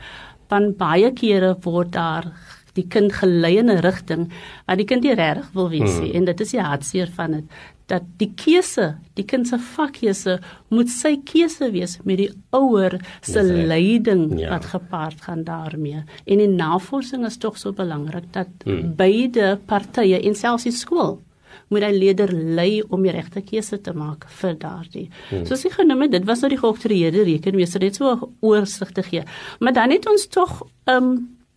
Want 0.48 0.76
baie 0.76 1.12
kere 1.12 1.56
word 1.60 1.92
daar 1.92 2.32
die 2.76 2.86
kind 2.88 3.12
gelei 3.12 3.56
in 3.58 3.70
'n 3.70 3.80
rigting 3.80 4.32
wat 4.66 4.76
die 4.76 4.84
kind 4.84 5.02
nie 5.02 5.14
regtig 5.14 5.48
wil 5.52 5.68
wees 5.68 5.98
nie 5.98 6.10
hmm. 6.10 6.16
en 6.16 6.24
dit 6.24 6.40
is 6.40 6.50
die 6.50 6.60
hartseer 6.60 7.08
van 7.16 7.30
dit 7.32 7.44
dat 7.90 8.06
die 8.18 8.32
keuse, 8.34 8.96
die 9.14 9.24
kind 9.28 9.46
se 9.48 9.58
vakkeuse 9.62 10.38
moet 10.74 10.90
sy 10.90 11.14
keuse 11.28 11.68
wees 11.74 11.96
met 12.04 12.18
die 12.18 12.30
ouer 12.56 12.98
se 13.22 13.42
leiding 13.42 14.40
ja. 14.40 14.50
wat 14.50 14.66
gepaard 14.72 15.22
gaan 15.28 15.44
daarmee. 15.46 16.02
En 16.26 16.42
die 16.42 16.50
navorsing 16.50 17.26
is 17.28 17.38
tog 17.38 17.58
so 17.58 17.72
belangrik 17.76 18.26
dat 18.34 18.50
hmm. 18.64 18.96
beide 18.98 19.54
partye 19.70 20.18
en 20.18 20.34
selfs 20.34 20.66
die 20.66 20.74
skool 20.74 21.20
moet 21.72 21.82
hy 21.82 21.92
leerder 21.94 22.30
lei 22.30 22.82
om 22.94 23.02
die 23.02 23.14
regte 23.14 23.40
keuse 23.42 23.78
te 23.82 23.94
maak 23.96 24.26
vir 24.40 24.58
daardie. 24.60 25.06
Hmm. 25.30 25.46
Soos 25.48 25.64
ek 25.66 25.78
genoem 25.80 26.04
het, 26.06 26.12
dit 26.18 26.26
was 26.28 26.42
nou 26.42 26.50
die 26.52 26.60
geoktroeëerde 26.60 27.24
rekenmeester 27.26 27.82
net 27.82 27.98
so 27.98 28.30
oorsig 28.44 28.92
te 28.94 29.02
gee. 29.06 29.24
Maar 29.58 29.78
dan 29.78 29.94
het 29.94 30.06
ons 30.10 30.26
tog 30.26 30.60
'n 30.62 30.92
um, 30.94 31.08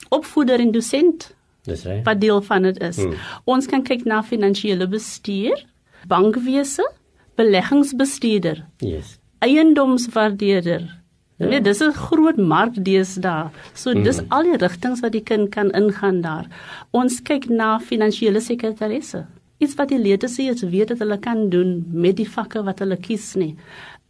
opvoeder 0.10 0.60
en 0.60 0.72
dosent 0.72 1.34
Dis 1.63 1.84
reg. 1.84 2.04
Wat 2.04 2.22
deel 2.22 2.42
van 2.42 2.62
dit 2.62 2.80
is. 2.80 2.98
Hmm. 2.98 3.13
Ons 3.44 3.68
kan 3.68 3.84
kyk 3.84 4.06
na 4.08 4.24
finansiële 4.24 4.88
bestuur 4.88 5.65
bankwese, 6.08 6.92
beleggingsbestuurder. 7.36 8.66
Yes. 8.78 9.18
Eiendomswaardeerder. 9.40 11.00
Ja. 11.40 11.48
Nee, 11.48 11.62
dis 11.62 11.80
'n 11.80 11.94
groot 11.94 12.38
mark 12.38 12.76
deesdae. 12.86 13.50
So 13.74 13.94
dis 13.94 14.22
mm. 14.22 14.26
al 14.30 14.44
die 14.44 14.58
rigtings 14.58 15.00
wat 15.00 15.12
die 15.12 15.24
kind 15.24 15.50
kan 15.50 15.72
ingaan 15.72 16.22
daar. 16.22 16.48
Ons 16.92 17.22
kyk 17.22 17.50
na 17.50 17.80
finansiële 17.80 18.42
sekretaresse. 18.42 19.26
Iets 19.58 19.76
wat 19.76 19.90
die 19.90 20.00
leerders 20.00 20.36
sê 20.36 20.50
is 20.52 20.64
weet 20.64 20.88
dat 20.88 21.00
hulle 21.00 21.18
kan 21.20 21.50
doen 21.50 21.86
met 21.92 22.18
die 22.18 22.30
vakke 22.30 22.64
wat 22.64 22.80
hulle 22.80 22.98
kies 22.98 23.36
nie. 23.36 23.56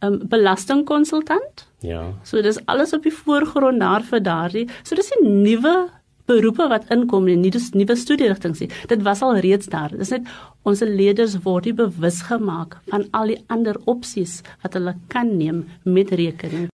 'n 0.00 0.06
um, 0.06 0.28
Belastingkonsultant? 0.28 1.66
Ja. 1.78 2.02
So 2.22 2.42
dis 2.42 2.58
alles 2.66 2.92
op 2.92 3.02
die 3.02 3.14
voorgrond 3.14 3.80
daar 3.80 4.02
vir 4.02 4.22
daardie. 4.22 4.68
So 4.82 4.94
dis 4.94 5.10
'n 5.20 5.42
nuwe 5.42 5.88
beroepe 6.30 6.70
wat 6.70 6.88
inkom 6.94 7.28
en 7.30 7.44
nie 7.44 7.52
dis 7.54 7.70
nuwe 7.74 7.98
studierigtinge 7.98 8.64
nie. 8.64 8.72
Dit 8.90 9.04
was 9.06 9.22
al 9.26 9.40
reeds 9.42 9.70
daar. 9.72 9.92
Dis 9.96 10.14
net 10.14 10.28
ons 10.68 10.82
leerders 10.86 11.38
word 11.44 11.68
nie 11.68 11.76
bewus 11.76 12.24
gemaak 12.30 12.78
van 12.90 13.08
al 13.16 13.34
die 13.34 13.40
ander 13.52 13.78
opsies 13.90 14.40
wat 14.64 14.76
hulle 14.78 14.96
kan 15.12 15.36
neem 15.38 15.64
met 15.84 16.12
rekening. 16.14 16.68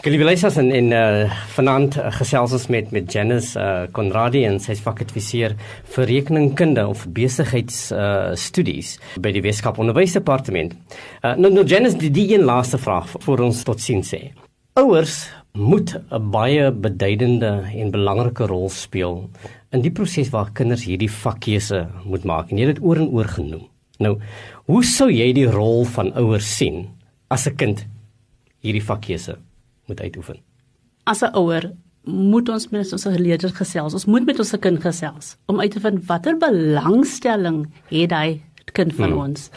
Geliefdes 0.00 0.56
en 0.56 0.70
in 0.72 0.94
uh, 0.96 1.28
vanaand 1.52 1.98
uh, 2.00 2.06
gesels 2.16 2.54
ons 2.56 2.66
met 2.72 2.88
met 2.94 3.12
Janice 3.12 3.58
uh, 3.60 3.84
Conradie 3.92 4.46
en 4.48 4.56
sy 4.60 4.72
is 4.72 4.80
vakadviseur 4.80 5.56
vir 5.94 6.08
rekeningkunde 6.08 6.86
of 6.88 7.02
besigheids 7.16 7.90
uh, 7.92 8.32
by 9.20 9.32
die 9.36 9.42
Weskaap 9.44 9.76
Onderwysdepartement. 9.76 10.72
Uh, 11.20 11.34
nou 11.36 11.52
nou 11.52 11.66
Janice 11.68 12.00
die, 12.00 12.08
die 12.10 12.30
een 12.32 12.48
laaste 12.48 12.80
vraag 12.80 13.12
vir 13.20 13.44
ons 13.44 13.60
tot 13.64 13.80
sien 13.80 14.00
sê. 14.00 14.30
Ouers 14.80 15.26
moet 15.52 15.96
'n 16.10 16.30
baie 16.30 16.70
beduidende 16.72 17.64
en 17.74 17.90
belangrike 17.90 18.46
rol 18.46 18.68
speel 18.68 19.30
in 19.70 19.82
die 19.82 19.90
proses 19.90 20.30
waar 20.30 20.50
kinders 20.52 20.84
hierdie 20.84 21.10
vakkeuse 21.10 21.88
moet 22.04 22.24
maak. 22.24 22.50
En 22.50 22.58
jy 22.58 22.66
het 22.66 22.76
dit 22.76 22.84
oor 22.84 22.96
en 22.96 23.08
oor 23.08 23.24
genoem. 23.24 23.66
Nou, 23.98 24.18
hoe 24.64 24.84
sou 24.84 25.10
jy 25.10 25.32
die 25.32 25.50
rol 25.50 25.84
van 25.84 26.12
ouers 26.12 26.56
sien 26.56 26.88
as 27.28 27.46
'n 27.46 27.56
kind 27.56 27.86
hierdie 28.60 28.84
vakkeuse 28.84 29.38
moet 29.86 30.00
uitoefen? 30.00 30.36
As 31.04 31.22
'n 31.22 31.34
ouer 31.34 31.72
moet 32.04 32.48
ons 32.48 32.68
met 32.70 32.92
ons 32.92 33.04
leerders 33.04 33.52
gesels. 33.52 33.92
Ons 33.92 34.06
moet 34.06 34.24
met 34.24 34.38
ons 34.38 34.54
kind 34.60 34.80
gesels 34.80 35.36
om 35.46 35.60
uit 35.60 35.70
te 35.70 35.80
vind 35.80 36.06
watter 36.06 36.36
belangstelling 36.36 37.66
het 37.88 38.12
hy 38.12 38.40
kind 38.72 38.94
van 38.94 39.10
hmm. 39.10 39.18
ons 39.18 39.50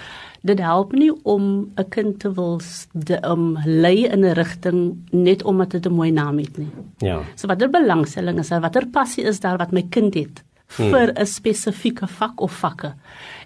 dit 0.44 0.60
help 0.60 0.92
nie 0.92 1.12
om 1.24 1.72
'n 1.76 1.90
kind 1.90 2.20
te 2.20 2.34
wil 2.34 2.60
de, 2.92 3.18
um, 3.26 3.58
lei 3.66 4.06
in 4.06 4.26
'n 4.26 4.34
rigting 4.34 4.98
net 5.12 5.44
omdat 5.44 5.72
dit 5.72 5.86
'n 5.86 5.94
mooi 5.94 6.12
naam 6.12 6.38
het 6.38 6.58
nie. 6.58 6.72
Ja. 6.98 7.22
So 7.36 7.48
watter 7.48 7.70
belangstelling 7.70 8.40
is 8.40 8.48
daar? 8.48 8.62
Watter 8.62 8.88
passie 8.88 9.24
is 9.24 9.40
daar 9.40 9.58
wat 9.58 9.72
my 9.72 9.86
kind 9.90 10.14
het 10.14 10.44
hmm. 10.76 10.90
vir 10.90 11.08
'n 11.08 11.16
hmm. 11.16 11.26
spesifieke 11.26 12.08
vak 12.08 12.42
of 12.42 12.52
vakke? 12.52 12.94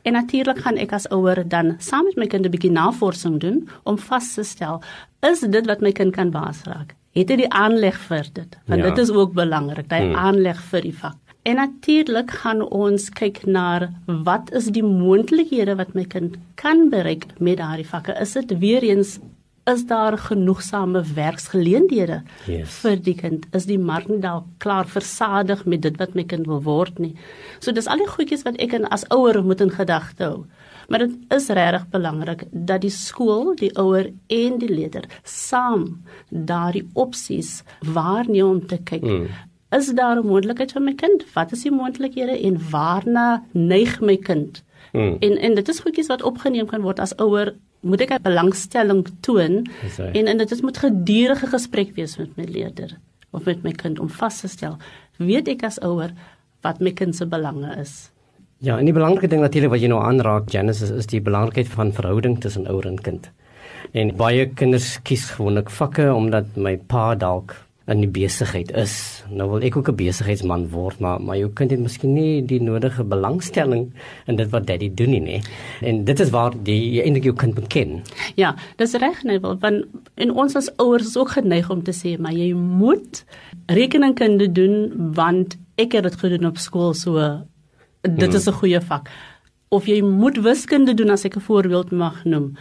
En 0.01 0.13
natuurlik 0.13 0.57
gaan 0.57 0.77
ek 0.77 0.93
as 0.93 1.09
ouer 1.09 1.47
dan 1.47 1.75
saam 1.77 2.03
met 2.03 2.15
my 2.15 2.27
kind 2.27 2.45
'n 2.45 2.51
bietjie 2.51 2.71
navorsing 2.71 3.39
doen 3.39 3.69
om 3.83 3.97
vas 3.97 4.33
te 4.33 4.43
stel 4.43 4.81
is 5.21 5.39
dit 5.39 5.65
wat 5.65 5.81
my 5.81 5.91
kind 5.91 6.13
kan 6.13 6.31
baas 6.31 6.63
raak. 6.63 6.95
Het 7.11 7.29
hy 7.29 7.35
die 7.35 7.49
aanleg 7.49 7.99
vir 7.99 8.25
dit? 8.33 8.57
Want 8.65 8.81
ja. 8.81 8.89
dit 8.89 8.97
is 8.97 9.09
ook 9.09 9.33
belangrik, 9.33 9.89
daai 9.89 10.03
hmm. 10.03 10.15
aanleg 10.15 10.61
vir 10.61 10.81
die 10.81 10.97
vak. 10.97 11.26
En 11.47 11.55
natuurlik 11.55 12.31
gaan 12.41 12.61
ons 12.75 13.07
kyk 13.15 13.45
na 13.47 13.87
wat 14.27 14.51
is 14.57 14.67
die 14.75 14.83
moontlikhede 14.83 15.77
wat 15.79 15.93
my 15.95 16.03
kind 16.11 16.35
kan 16.59 16.89
bereik 16.91 17.23
met 17.39 17.61
daardie 17.61 17.87
vakke. 17.87 18.17
Is 18.19 18.35
dit 18.35 18.51
weer 18.59 18.83
eens 18.83 19.17
is 19.67 19.85
daar 19.87 20.15
genoegsame 20.17 21.01
werksgeleenthede 21.15 22.21
Yes. 22.47 22.77
vir 22.83 22.99
die 23.03 23.15
kind? 23.15 23.47
Is 23.55 23.65
die 23.67 23.79
mark 23.79 24.07
nie 24.07 24.19
dalk 24.23 24.45
klaar 24.63 24.87
versadig 24.87 25.65
met 25.65 25.81
dit 25.83 25.97
wat 25.99 26.15
my 26.15 26.23
kind 26.23 26.47
wil 26.47 26.61
word 26.63 26.99
nie? 26.99 27.15
So 27.59 27.71
dis 27.71 27.87
al 27.87 27.99
die 28.03 28.07
goedjies 28.07 28.45
wat 28.47 28.59
ek 28.63 28.73
en 28.73 28.87
as 28.91 29.03
ouer 29.11 29.43
moet 29.43 29.61
in 29.61 29.71
gedagte 29.71 30.23
hou. 30.23 30.45
Maar 30.87 30.99
dit 30.99 31.17
is 31.35 31.49
regtig 31.49 31.89
belangrik 31.91 32.45
dat 32.51 32.81
die 32.81 32.91
skool, 32.95 33.55
die 33.59 33.73
ouer 33.75 34.07
en 34.31 34.57
die 34.59 34.71
leerder 34.71 35.03
saam 35.23 36.03
daardie 36.29 36.87
opsies 36.95 37.61
waarneem 37.83 38.47
om 38.47 38.67
te 38.67 38.79
kyk. 38.83 39.03
Mm. 39.03 39.27
Is 39.69 39.91
daar 39.93 40.15
'n 40.15 40.27
moontlikheid 40.27 40.71
vir 40.71 40.81
my 40.81 40.93
kind? 40.93 41.25
Wat 41.33 41.51
is 41.51 41.63
die 41.63 41.71
moontlikhede 41.71 42.39
en 42.43 42.59
waarna 42.69 43.43
neig 43.51 44.01
my 44.01 44.17
kind? 44.17 44.63
Mm. 44.93 45.17
En 45.19 45.37
en 45.37 45.55
dit 45.55 45.67
is 45.67 45.79
goedjies 45.79 46.07
wat 46.07 46.23
opgeneem 46.23 46.65
kan 46.67 46.81
word 46.81 46.99
as 46.99 47.15
ouer 47.15 47.55
moet 47.79 48.01
ek 48.01 48.11
'n 48.11 48.21
belangstelling 48.21 49.05
toon 49.21 49.67
en 50.13 50.27
en 50.27 50.37
dit 50.37 50.61
moet 50.61 50.77
gedurende 50.77 51.47
gesprek 51.47 51.95
wees 51.95 52.17
met 52.17 52.37
my 52.37 52.43
leerder 52.43 52.97
of 53.31 53.45
met 53.45 53.63
my 53.63 53.71
kind 53.71 53.99
om 53.99 54.09
vas 54.09 54.39
te 54.39 54.47
stel 54.47 54.77
weet 55.17 55.47
ek 55.47 55.63
as 55.63 55.79
ouer 55.79 56.13
wat 56.61 56.79
my 56.79 56.91
kind 56.91 57.15
se 57.15 57.25
belange 57.25 57.75
is. 57.79 58.11
Ja, 58.57 58.77
en 58.79 58.85
die 58.85 58.93
belangrike 58.93 59.27
ding 59.27 59.41
natuurlik 59.41 59.69
wat 59.69 59.81
jy 59.81 59.87
nou 59.87 60.01
aanraak, 60.01 60.49
Janice, 60.49 60.83
is, 60.83 60.91
is 60.91 61.05
die 61.05 61.21
belangrikheid 61.21 61.67
van 61.67 61.93
verhouding 61.93 62.39
tussen 62.41 62.65
ouer 62.67 62.87
en 62.87 62.97
kind. 63.01 63.29
En 63.93 64.15
baie 64.17 64.47
kinders 64.49 64.97
kies 65.03 65.29
gewoonlik 65.29 65.69
vakke 65.69 66.13
omdat 66.13 66.57
my 66.57 66.77
pa 66.77 67.13
dalk 67.15 67.53
in 67.87 68.01
die 68.03 68.09
besigheid 68.11 68.71
is. 68.75 69.23
Nou 69.31 69.47
wil 69.53 69.63
ek 69.63 69.77
ook 69.77 69.89
'n 69.89 69.95
besigheidsman 69.95 70.67
word, 70.69 70.99
maar 70.99 71.21
maar 71.21 71.37
jou 71.37 71.49
kind 71.49 71.71
het 71.71 71.79
miskien 71.79 72.13
nie 72.13 72.45
die 72.45 72.61
nodige 72.61 73.03
belangstelling 73.03 73.93
in 74.27 74.35
dit 74.35 74.49
wat 74.49 74.67
daddy 74.67 74.91
doen 74.93 75.09
nie, 75.09 75.21
nê. 75.21 75.41
En 75.81 76.03
dit 76.03 76.19
is 76.19 76.29
waar 76.29 76.53
jy 76.63 77.01
eintlik 77.01 77.23
jou 77.23 77.35
kind 77.35 77.67
ken. 77.67 78.01
Ja, 78.35 78.55
dis 78.75 78.93
reg 78.93 79.23
nee, 79.23 79.39
want 79.39 79.85
en 80.15 80.31
ons 80.31 80.55
as 80.55 80.69
ouers 80.77 81.07
is 81.07 81.17
ook 81.17 81.29
geneig 81.29 81.69
om 81.69 81.83
te 81.83 81.91
sê 81.91 82.19
maar 82.19 82.33
jy 82.33 82.53
moet 82.53 83.25
rekeningkunde 83.65 84.51
doen 84.51 84.91
want 85.13 85.57
ek 85.77 85.91
het 85.91 86.03
dit 86.03 86.15
gedoen 86.15 86.45
op 86.45 86.57
skool 86.57 86.93
so 86.93 87.43
dit 88.01 88.33
is 88.33 88.47
'n 88.47 88.51
goeie 88.51 88.81
vak. 88.81 89.09
Of 89.69 89.85
jy 89.85 90.01
moet 90.01 90.37
wiskunde 90.37 90.93
doen 90.93 91.09
as 91.09 91.25
ek 91.25 91.35
'n 91.35 91.41
voorbeeld 91.41 91.91
mag 91.91 92.23
noem. 92.25 92.57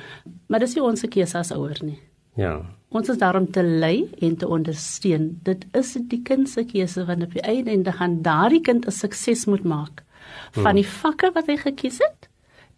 Maar 0.47 0.61
dis 0.61 0.75
nie 0.75 0.85
ons 0.85 1.01
se 1.01 1.09
keuse 1.09 1.39
as 1.39 1.53
ouers 1.53 1.83
nie. 1.83 1.99
Ja. 2.37 2.61
Ons 2.89 3.09
is 3.09 3.19
daar 3.19 3.37
om 3.37 3.49
te 3.51 3.63
lei 3.63 4.11
en 4.21 4.37
te 4.37 4.49
ondersteun. 4.49 5.39
Dit 5.43 5.65
is 5.77 5.97
die 6.09 6.21
kind 6.23 6.49
se 6.49 6.65
keuse 6.69 7.05
want 7.09 7.25
op 7.25 7.33
die 7.33 7.43
einde 7.43 7.93
gaan 7.93 8.21
daardie 8.23 8.61
kind 8.61 8.87
'n 8.87 8.91
sukses 8.91 9.47
moet 9.47 9.65
maak 9.65 10.05
van 10.53 10.75
die 10.75 10.87
vakke 10.87 11.31
wat 11.35 11.47
hy 11.47 11.57
gekies 11.57 11.99
het 11.99 12.29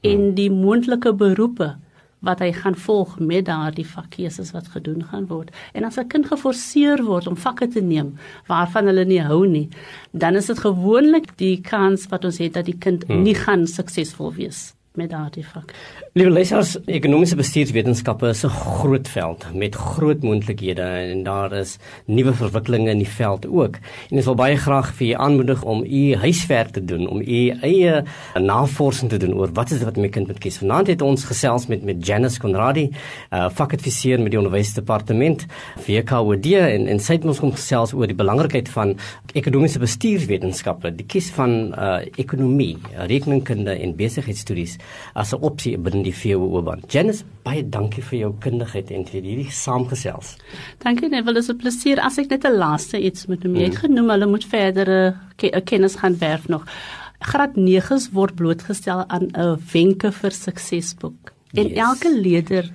en 0.01 0.35
die 0.35 0.51
moontlike 0.51 1.13
beroepe 1.13 1.77
wat 2.21 2.39
hy 2.39 2.53
gaan 2.53 2.75
volg 2.75 3.19
met 3.19 3.47
daardie 3.47 3.87
vakkeuses 3.87 4.51
wat 4.51 4.69
gedoen 4.69 5.05
gaan 5.05 5.27
word. 5.27 5.51
En 5.73 5.85
as 5.85 5.99
'n 5.99 6.09
kind 6.09 6.27
geforseer 6.27 7.05
word 7.05 7.27
om 7.27 7.37
vakke 7.37 7.69
te 7.69 7.81
neem 7.81 8.19
waarvan 8.47 8.87
hulle 8.87 9.05
nie 9.05 9.23
hou 9.23 9.47
nie, 9.47 9.69
dan 10.13 10.35
is 10.35 10.47
dit 10.47 10.59
gewoonlik 10.59 11.37
die 11.37 11.61
kans 11.61 12.07
wat 12.09 12.25
ons 12.25 12.39
het 12.39 12.55
dat 12.55 12.65
die 12.65 12.79
kind 12.79 13.09
nie 13.09 13.35
gaan 13.35 13.67
suksesvol 13.67 14.33
wees 14.33 14.78
met 14.99 15.11
daardie 15.15 15.45
vak. 15.47 15.73
Liewe 16.19 16.33
luisters, 16.35 16.75
ekonomiese 16.91 17.37
bestuurswetenskappe 17.39 18.33
is 18.33 18.43
'n 18.45 18.51
groot 18.51 19.09
veld 19.09 19.47
met 19.55 19.75
groot 19.75 20.23
moontlikhede 20.23 20.83
en 20.83 21.23
daar 21.23 21.53
is 21.53 21.79
nuwe 22.07 22.33
verwikkelinge 22.35 22.91
in 22.91 22.99
die 22.99 23.09
veld 23.09 23.47
ook. 23.47 23.79
En 24.11 24.17
ons 24.17 24.25
wil 24.25 24.35
baie 24.35 24.57
graag 24.57 24.95
vir 24.95 25.07
u 25.07 25.13
aanmoedig 25.13 25.63
om 25.63 25.85
u 25.85 26.15
huiswerk 26.15 26.69
te 26.69 26.85
doen, 26.85 27.09
om 27.09 27.21
u 27.21 27.49
eie 27.61 28.03
navorsing 28.35 29.11
te 29.11 29.17
doen 29.17 29.35
oor 29.35 29.53
wat 29.53 29.71
is 29.71 29.79
dit 29.79 29.85
wat 29.85 29.97
my 29.97 30.09
kind 30.09 30.27
moet 30.27 30.39
kies. 30.39 30.59
Vanaand 30.59 30.87
het 30.87 31.03
ons 31.03 31.25
gesels 31.25 31.67
met 31.67 31.85
met 31.85 32.07
Janice 32.07 32.41
Conradi, 32.41 32.91
uh, 33.31 33.49
vakadviseur 33.51 34.21
met 34.21 34.31
die 34.31 34.39
onderwysdepartement 34.39 35.47
VKOD 35.77 36.47
en 36.47 36.87
en 36.87 36.99
sy 36.99 37.13
het 37.13 37.25
ons 37.25 37.39
kom 37.39 37.53
gesels 37.53 37.93
oor 37.93 38.07
die 38.07 38.19
belangrikheid 38.19 38.69
van 38.69 38.97
ekonomiese 39.33 39.79
bestuurswetenskappe, 39.79 40.91
die 40.97 41.07
kies 41.07 41.31
van 41.31 41.75
uh, 41.79 42.01
ekonomie, 42.17 42.77
rekeningkunde 43.07 43.79
en 43.79 43.97
besigheidstudies 43.97 44.79
as 45.15 45.33
'n 45.35 45.41
opsie 45.41 45.77
binne 45.79 46.03
die 46.03 46.13
VWO 46.15 46.63
baan. 46.63 46.83
Janice, 46.89 47.25
baie 47.45 47.63
dankie 47.69 48.03
vir 48.03 48.19
jou 48.19 48.33
kundigheid 48.41 48.91
en 48.91 49.05
vir 49.05 49.23
hierdie 49.23 49.51
saamgesels. 49.51 50.37
Dankie 50.85 51.09
Neville, 51.09 51.35
dit 51.35 51.43
is 51.43 51.51
'n 51.51 51.57
plesier 51.57 51.99
as 52.01 52.19
ek 52.19 52.31
net 52.31 52.45
'n 52.45 52.57
laaste 52.59 52.99
iets 53.01 53.27
moet 53.27 53.43
noem. 53.45 53.57
Jy 53.57 53.65
het 53.65 53.77
genoem 53.77 54.11
hulle 54.11 54.27
moet 54.27 54.45
verdere 54.45 55.15
ke 55.37 55.51
kennis 55.65 55.97
gaan 55.97 56.19
werf 56.19 56.49
nog. 56.49 56.65
Graad 57.21 57.57
9s 57.57 58.13
word 58.13 58.35
blootgestel 58.37 59.05
aan 59.09 59.29
'n 59.35 59.59
wenke 59.73 60.13
vir 60.13 60.31
suksesboek. 60.31 61.33
En 61.55 61.69
Yes. 61.69 61.77
elke 61.79 62.21
leerder 62.21 62.71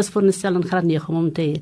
is 0.00 0.10
veronderstel 0.10 0.58
in 0.58 0.66
graad 0.66 0.86
9 0.88 1.08
om 1.08 1.18
hom 1.18 1.30
te 1.32 1.42
hê. 1.42 1.60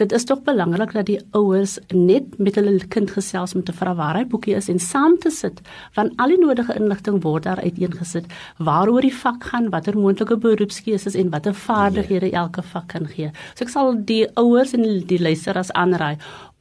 Dit 0.00 0.12
is 0.16 0.24
tog 0.24 0.42
belangrik 0.46 0.92
dat 0.96 1.08
die 1.08 1.18
ouers 1.36 1.78
net 1.92 2.38
met 2.38 2.56
hulle 2.58 2.78
kind 2.92 3.10
gesels 3.10 3.54
om 3.54 3.64
te 3.64 3.74
vra 3.76 3.94
waar 3.98 4.18
hy 4.18 4.24
boekie 4.28 4.56
is 4.56 4.70
en 4.72 4.80
saam 4.82 5.18
te 5.20 5.30
sit 5.30 5.60
want 5.96 6.14
al 6.22 6.32
die 6.32 6.40
nodige 6.40 6.76
inligting 6.76 7.20
word 7.24 7.46
daar 7.48 7.60
uiteengesit 7.62 8.26
waaroor 8.58 9.04
die 9.04 9.14
vak 9.14 9.44
gaan, 9.50 9.70
watter 9.70 9.96
moontlike 9.98 10.38
beroepskeuses 10.40 11.16
en 11.16 11.30
watter 11.30 11.54
vaardighede 11.54 12.32
elke 12.32 12.62
vak 12.62 12.88
kan 12.94 13.06
gee. 13.12 13.30
So 13.54 13.64
ek 13.66 13.72
sal 13.72 13.94
die 14.08 14.24
ouers 14.40 14.74
en 14.76 14.86
die 15.06 15.20
luisteraars 15.20 15.72
aanraai 15.72 16.16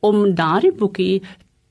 om 0.06 0.36
daardie 0.38 0.74
boekie 0.76 1.24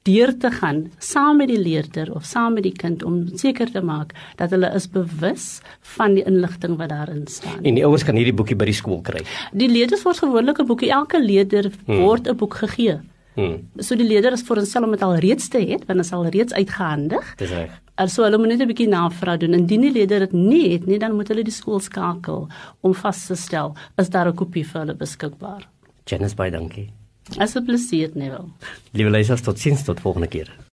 deur 0.04 0.32
te 0.38 0.50
gaan 0.50 0.90
saam 1.00 1.36
met 1.40 1.48
die 1.48 1.58
leerder 1.58 2.10
of 2.14 2.24
saam 2.28 2.54
met 2.58 2.62
die 2.66 2.72
kind 2.76 3.02
om 3.02 3.22
seker 3.40 3.70
te 3.72 3.80
maak 3.80 4.12
dat 4.36 4.50
hulle 4.52 4.68
is 4.76 4.86
bewus 4.92 5.60
van 5.96 6.14
die 6.18 6.24
inligting 6.28 6.76
wat 6.76 6.88
daarin 6.92 7.26
staan. 7.26 7.62
En 7.64 7.74
die 7.74 7.84
ouers 7.86 8.04
kan 8.04 8.16
hierdie 8.20 8.34
boekie 8.36 8.56
by 8.56 8.64
die 8.68 8.76
skool 8.76 9.00
kry. 9.02 9.22
Die 9.52 9.68
leerders 9.68 10.02
word 10.04 10.18
gewoonlik 10.20 10.60
'n 10.60 10.66
boekie 10.66 10.90
elke 10.90 11.20
leerder 11.22 11.70
word 11.86 12.28
'n 12.28 12.36
boek 12.36 12.54
gegee. 12.54 13.00
Hmm, 13.34 13.68
So 13.78 13.96
die 13.96 14.06
leerder 14.06 14.32
is 14.32 14.42
veronderstel 14.42 14.84
om 14.84 14.90
dit 14.90 15.02
al 15.02 15.16
reeds 15.16 15.48
te 15.48 15.58
hê, 15.58 15.78
want 15.86 15.96
dit 15.98 16.04
is 16.04 16.12
al 16.12 16.26
reeds 16.28 16.52
uitgehandig. 16.52 17.34
dis 17.36 17.50
reg. 17.50 17.80
Also 17.96 18.22
hulle 18.22 18.38
moet 18.38 18.48
net 18.48 18.60
'n 18.60 18.66
bietjie 18.68 18.88
navraag 18.88 19.38
doen. 19.38 19.54
Indien 19.54 19.80
die 19.80 19.92
leerder 19.92 20.20
dit 20.20 20.32
nie 20.32 20.72
het 20.72 20.86
nie, 20.86 20.98
dan 20.98 21.14
moet 21.16 21.28
hulle 21.28 21.42
die 21.42 21.52
skool 21.52 21.80
skakel 21.80 22.48
om 22.82 22.94
vas 22.94 23.26
te 23.26 23.34
stel 23.34 23.74
is 23.98 24.08
daar 24.08 24.28
'n 24.28 24.34
kopie 24.34 24.64
vir 24.66 24.80
hulle 24.80 24.94
beskikbaar. 24.94 25.66
Janice, 26.06 26.34
baie 26.36 26.50
dankie. 26.50 26.90
As 27.38 27.54
'n 27.56 27.64
plesier, 27.64 28.10
Neville. 28.14 28.48
Liewe 28.92 29.10
luisters, 29.10 29.40
totsiens 29.42 29.84
tot 29.84 30.00
volgende 30.00 30.28
keer. 30.28 30.64